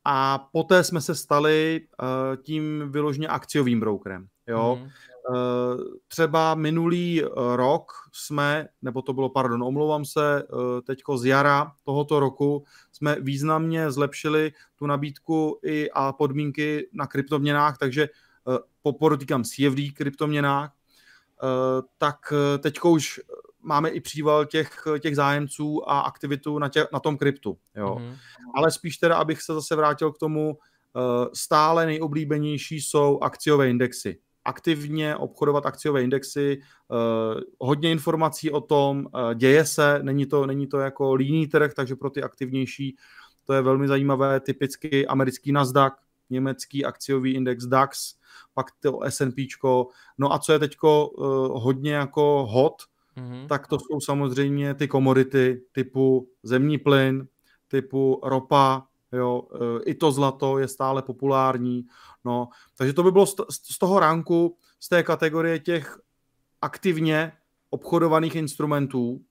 [0.05, 4.27] a poté jsme se stali uh, tím vyloženě akciovým brokerem.
[4.47, 4.79] Jo?
[4.81, 4.89] Mm.
[5.29, 11.25] Uh, třeba minulý uh, rok jsme, nebo to bylo, pardon, omlouvám se, uh, teďko z
[11.25, 18.09] jara tohoto roku jsme významně zlepšili tu nabídku i a podmínky na kryptoměnách, takže
[18.83, 20.76] uh, podotýkám CFD kryptoměnách,
[21.97, 23.19] tak uh, teďko už
[23.61, 27.57] máme i příval těch, těch zájemců a aktivitu na, tě, na tom kryptu.
[27.75, 27.95] Jo.
[27.99, 28.15] Mm-hmm.
[28.55, 30.57] Ale spíš teda, abych se zase vrátil k tomu,
[31.33, 34.19] stále nejoblíbenější jsou akciové indexy.
[34.45, 36.61] Aktivně obchodovat akciové indexy,
[37.59, 42.09] hodně informací o tom, děje se, není to, není to jako líný trh, takže pro
[42.09, 42.95] ty aktivnější
[43.43, 45.95] to je velmi zajímavé, typicky americký Nasdaq,
[46.29, 48.13] německý akciový index DAX,
[48.53, 49.47] pak to S&P.
[50.17, 51.25] No a co je teďko uh,
[51.63, 52.83] hodně jako hot,
[53.17, 53.47] mm-hmm.
[53.47, 57.27] tak to jsou samozřejmě ty komodity typu zemní plyn,
[57.67, 61.85] typu ropa, jo, e, i to zlato je stále populární,
[62.25, 65.99] no, takže to by bylo z toho ranku, z té kategorie těch
[66.61, 67.31] aktivně
[67.69, 69.21] obchodovaných instrumentů,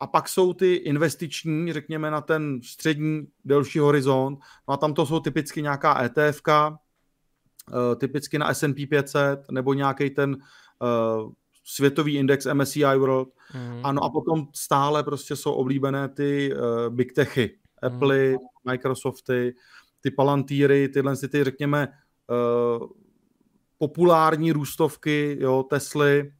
[0.00, 4.38] a pak jsou ty investiční, řekněme na ten střední, delší horizont,
[4.68, 10.10] no a tam to jsou typicky nějaká ETF, e, typicky na S&P 500, nebo nějaký
[10.10, 10.36] ten
[10.82, 13.28] e, světový index MSCI World.
[13.54, 13.80] Mm.
[13.86, 18.36] Ano a potom stále prostě jsou oblíbené ty uh, big techy, Apple, mm.
[18.64, 19.54] Microsofty,
[20.00, 21.88] ty Palantíry, tyhle ty, řekněme,
[22.78, 22.88] uh,
[23.78, 26.32] populární růstovky, jo, Tesly.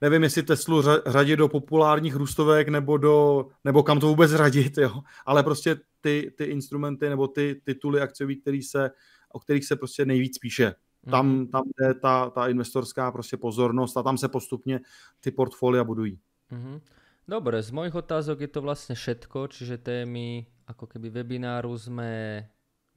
[0.00, 5.02] Nevím, jestli Teslu řadit do populárních růstovek nebo, do, nebo kam to vůbec řadit, jo.
[5.26, 8.90] ale prostě ty, ty instrumenty nebo ty tituly akciový, který se,
[9.32, 10.74] o kterých se prostě nejvíc píše.
[11.10, 11.46] Tam, mhm.
[11.46, 14.80] tam je ta, ta investorská prostě pozornost a tam se postupně
[15.20, 16.18] ty portfólia budují.
[16.52, 16.80] Mm-hmm.
[17.28, 22.40] Dobre, z mojich otázok je to vlastne všetko, čiže témy ako keby webináru sme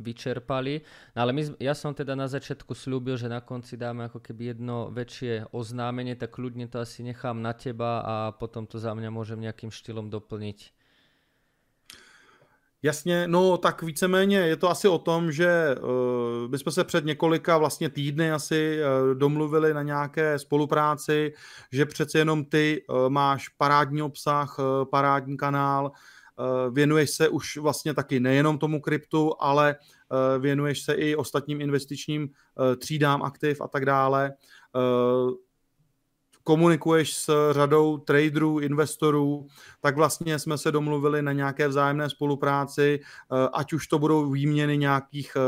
[0.02, 0.82] vyčerpali.
[1.16, 4.58] No ale my, ja som teda na začiatku slúbil, že na konci dáme ako keby
[4.58, 9.10] jedno väčšie oznámenie, tak ľudne to asi nechám na teba a potom to za mňa
[9.14, 10.82] môžem nejakým štýlom doplniť.
[12.84, 17.06] Jasně, no tak víceméně je to asi o tom, že uh, my jsme se před
[17.06, 21.34] několika vlastně týdny asi uh, domluvili na nějaké spolupráci,
[21.72, 25.91] že přece jenom ty uh, máš parádní obsah, uh, parádní kanál, uh,
[26.71, 32.23] věnuješ se už vlastně taky nejenom tomu kryptu, ale uh, věnuješ se i ostatním investičním
[32.23, 34.34] uh, třídám aktiv a tak dále.
[36.43, 39.47] Komunikuješ s řadou traderů, investorů,
[39.82, 44.77] tak vlastně jsme se domluvili na nějaké vzájemné spolupráci, eh, ať už to budou výměny
[44.77, 45.39] nějakých eh,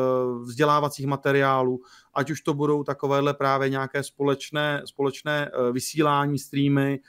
[0.44, 1.80] vzdělávacích materiálů,
[2.14, 7.00] ať už to budou takovéhle právě nějaké společné, společné eh, vysílání, streamy,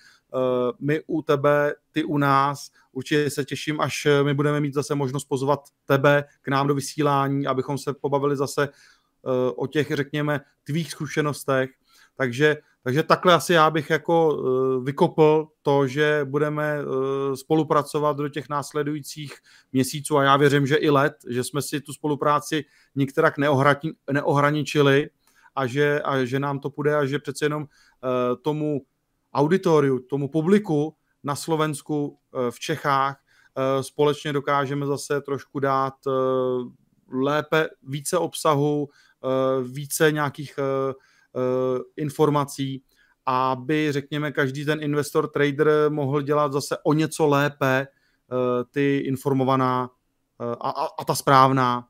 [0.80, 2.70] my u tebe, ty u nás.
[2.92, 7.46] Určitě se těším, až my budeme mít zase možnost pozvat tebe k nám do vysílání,
[7.46, 8.68] abychom se pobavili zase
[9.56, 11.70] o těch, řekněme, tvých zkušenostech.
[12.16, 14.42] Takže takže takhle asi já bych jako
[14.82, 16.78] vykopl to, že budeme
[17.34, 19.34] spolupracovat do těch následujících
[19.72, 22.64] měsíců a já věřím, že i let, že jsme si tu spolupráci
[22.94, 23.34] některak
[24.12, 25.10] neohraničili
[25.56, 27.66] a že, a že nám to půjde a že přece jenom
[28.42, 28.80] tomu
[29.34, 36.12] auditoriu, tomu publiku na Slovensku, uh, v Čechách uh, společně dokážeme zase trošku dát uh,
[37.08, 38.88] lépe více obsahu,
[39.62, 40.58] více nějakých
[41.34, 42.82] Eh, informací,
[43.26, 49.90] aby, řekněme, každý ten investor, trader mohl dělat zase o něco lépe eh, ty informovaná
[50.40, 51.88] eh, a, a, a ta správná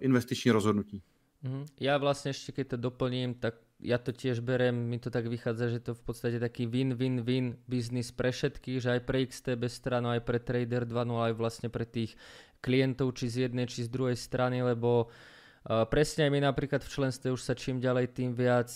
[0.00, 0.98] investiční rozhodnutí.
[1.44, 1.78] Mm-hmm.
[1.78, 5.68] Ja vlastne ešte keď to doplním, tak ja to tiež berem, mi to tak vychádza,
[5.68, 10.22] že to v podstate taký win-win-win biznis pre všetkých, že aj pre XTB stranu, aj
[10.22, 12.14] pre Trader 2.0, aj vlastne pre tých
[12.62, 16.92] klientov, či z jednej, či z druhej strany, lebo uh, presne aj my napríklad v
[16.92, 18.72] členstve už sa čím ďalej, tým viac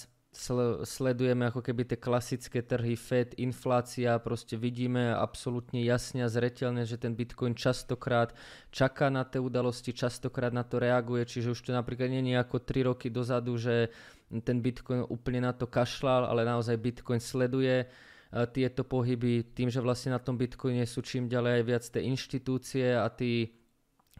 [0.86, 6.94] sledujeme ako keby tie klasické trhy, Fed, inflácia, proste vidíme absolútne jasne a zretelne, že
[6.94, 8.30] ten Bitcoin častokrát
[8.70, 12.62] čaká na tie udalosti, častokrát na to reaguje, čiže už to napríklad nie je ako
[12.62, 13.90] 3 roky dozadu, že
[14.46, 19.82] ten Bitcoin úplne na to kašľal, ale naozaj Bitcoin sleduje uh, tieto pohyby tým, že
[19.82, 23.58] vlastne na tom Bitcoine sú čím ďalej aj viac tie inštitúcie a tí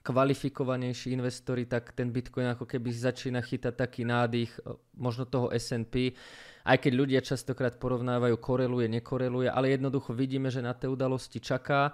[0.08, 6.16] kvalifikovanejší investori, tak ten Bitcoin ako keby začína chytať taký nádych e, možno toho S&P,
[6.64, 11.92] aj keď ľudia častokrát porovnávajú, koreluje, nekoreluje, ale jednoducho vidíme, že na tie udalosti čaká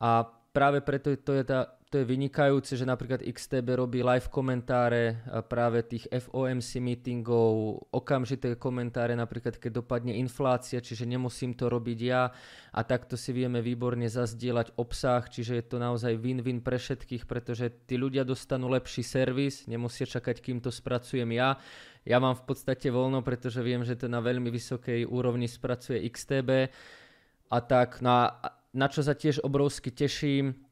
[0.00, 0.24] a
[0.56, 5.82] práve preto to je tá to je vynikajúce, že napríklad XTB robí live komentáre práve
[5.82, 12.30] tých FOMC meetingov, okamžité komentáre napríklad keď dopadne inflácia, čiže nemusím to robiť ja
[12.70, 17.74] a takto si vieme výborne zazdieľať obsah, čiže je to naozaj win-win pre všetkých, pretože
[17.90, 21.58] tí ľudia dostanú lepší servis, nemusia čakať, kým to spracujem ja.
[22.06, 26.70] Ja mám v podstate voľno, pretože viem, že to na veľmi vysokej úrovni spracuje XTB
[27.50, 28.38] a tak na,
[28.70, 30.69] na čo sa tiež obrovsky teším,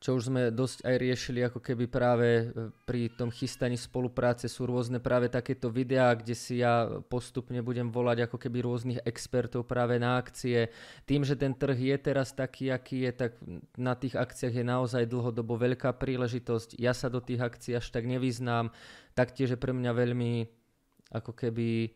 [0.00, 2.44] čo už sme dosť aj riešili ako keby práve e,
[2.84, 8.28] pri tom chystaní spolupráce sú rôzne práve takéto videá, kde si ja postupne budem volať
[8.28, 10.68] ako keby rôznych expertov práve na akcie.
[11.08, 13.32] Tým, že ten trh je teraz taký, aký je, tak
[13.76, 16.76] na tých akciách je naozaj dlhodobo veľká príležitosť.
[16.76, 18.72] Ja sa do tých akcií až tak nevyznám.
[19.16, 20.32] Taktiež je pre mňa veľmi
[21.14, 21.94] ako keby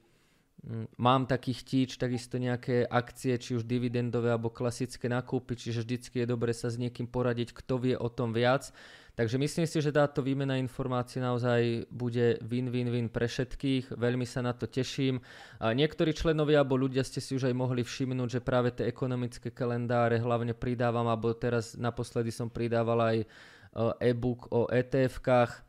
[1.01, 6.27] mám taký chtíč, takisto nejaké akcie, či už dividendové alebo klasické nakúpy, čiže vždycky je
[6.29, 8.69] dobre sa s niekým poradiť, kto vie o tom viac.
[9.11, 13.93] Takže myslím si, že táto výmena informácií naozaj bude win-win-win pre všetkých.
[13.93, 15.21] Veľmi sa na to teším.
[15.61, 19.53] A niektorí členovia alebo ľudia ste si už aj mohli všimnúť, že práve tie ekonomické
[19.53, 23.17] kalendáre hlavne pridávam, alebo teraz naposledy som pridával aj
[24.01, 25.69] e-book o ETF-kách.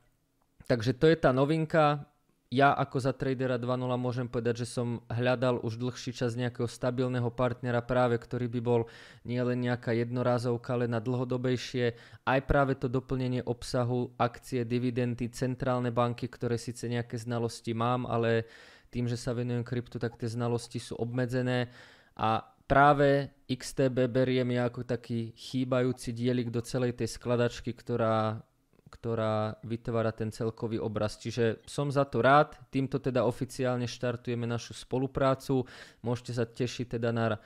[0.69, 2.07] Takže to je tá novinka
[2.51, 7.31] ja ako za tradera 2.0 môžem povedať, že som hľadal už dlhší čas nejakého stabilného
[7.31, 8.81] partnera práve, ktorý by bol
[9.23, 11.95] nielen nejaká jednorázovka, ale na dlhodobejšie.
[12.27, 18.43] Aj práve to doplnenie obsahu, akcie, dividendy, centrálne banky, ktoré síce nejaké znalosti mám, ale
[18.91, 21.71] tým, že sa venujem kryptu, tak tie znalosti sú obmedzené.
[22.19, 28.43] A práve XTB beriem ja ako taký chýbajúci dielik do celej tej skladačky, ktorá
[28.91, 31.15] ktorá vytvára ten celkový obraz.
[31.15, 35.63] Čiže som za to rád, týmto teda oficiálne štartujeme našu spoluprácu.
[36.03, 37.39] Môžete sa tešiť teda na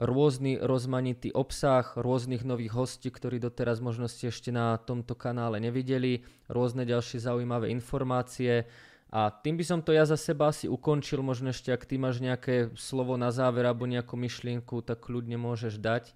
[0.00, 6.24] rôzny rozmanitý obsah, rôznych nových hostí, ktorí doteraz možno ste ešte na tomto kanále nevideli,
[6.48, 8.64] rôzne ďalšie zaujímavé informácie.
[9.10, 12.22] A tým by som to ja za seba asi ukončil, možno ešte ak ty máš
[12.22, 16.14] nejaké slovo na záver alebo nejakú myšlienku, tak kľudne môžeš dať.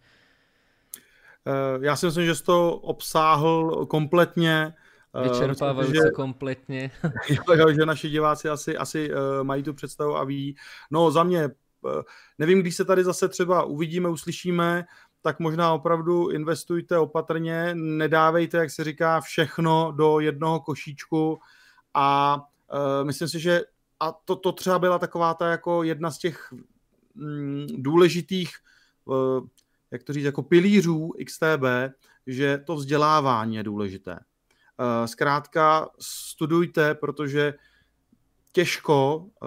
[1.47, 4.75] Eh, já si myslím, že jsi to obsáhl kompletně.
[5.15, 6.91] Eh, Vyčerpávající že, kompletně.
[7.57, 10.57] jo, že naši diváci asi, asi uh, mají tu představu a ví.
[10.91, 11.51] No za mě,
[12.39, 14.85] nevím, když se tady zase třeba uvidíme, uslyšíme,
[15.23, 21.39] tak možná opravdu investujte opatrně, nedávejte, jak se říká, všechno do jednoho košíčku
[21.95, 22.37] a
[22.73, 23.63] uh, myslím si, že
[24.01, 26.53] a to, to třeba byla taková ta jako jedna z těch
[27.15, 28.51] mm, důležitých
[29.05, 29.47] uh,
[29.95, 31.65] jak to říct, jako pilířů XTB,
[32.27, 34.19] že to vzdělávání je důležité.
[34.19, 37.55] Eh, zkrátka studujte, protože
[38.53, 39.47] těžko eh,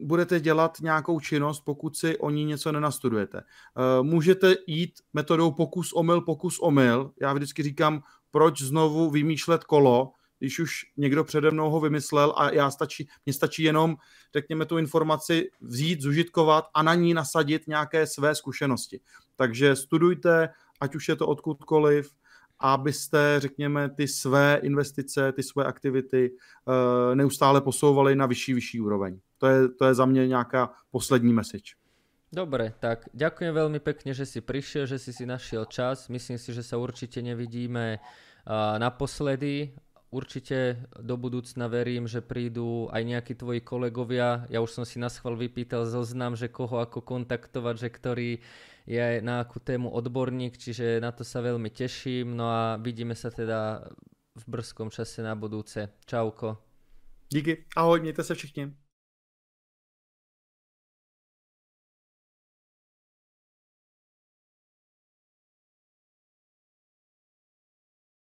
[0.00, 3.38] budete dělat nějakou činnost, pokud si o ní něco nenastudujete.
[3.38, 7.10] Eh, můžete jít metodou pokus omyl, pokus omyl.
[7.20, 12.50] Já vždycky říkám, proč znovu vymýšlet kolo, když už někdo přede mnou ho vymyslel a
[12.50, 13.96] já stačí, mně stačí jenom,
[14.32, 19.00] řekněme, tu informaci vzít, zužitkovat a na ní nasadit nějaké své zkušenosti.
[19.36, 20.48] Takže studujte,
[20.80, 22.14] ať už je to odkudkoliv,
[22.58, 29.20] abyste, řekněme, ty své investice, ty své aktivity uh, neustále posouvali na vyšší, vyšší úroveň.
[29.38, 31.78] To je, to je za mě nějaká poslední message.
[32.28, 36.12] Dobre, tak ďakujem veľmi pekne, že si prišiel, že si si našiel čas.
[36.12, 39.72] Myslím si, že sa určite nevidíme uh, naposledy
[40.10, 44.48] určite do budúcna verím, že prídu aj nejakí tvoji kolegovia.
[44.48, 48.30] Ja už som si na schvál vypýtal zoznam, že koho ako kontaktovať, že ktorý
[48.88, 52.32] je na akú tému odborník, čiže na to sa veľmi teším.
[52.32, 53.84] No a vidíme sa teda
[54.32, 55.92] v brzkom čase na budúce.
[56.08, 56.56] Čauko.
[57.28, 58.87] Díky, ahoj, mějte se všichni.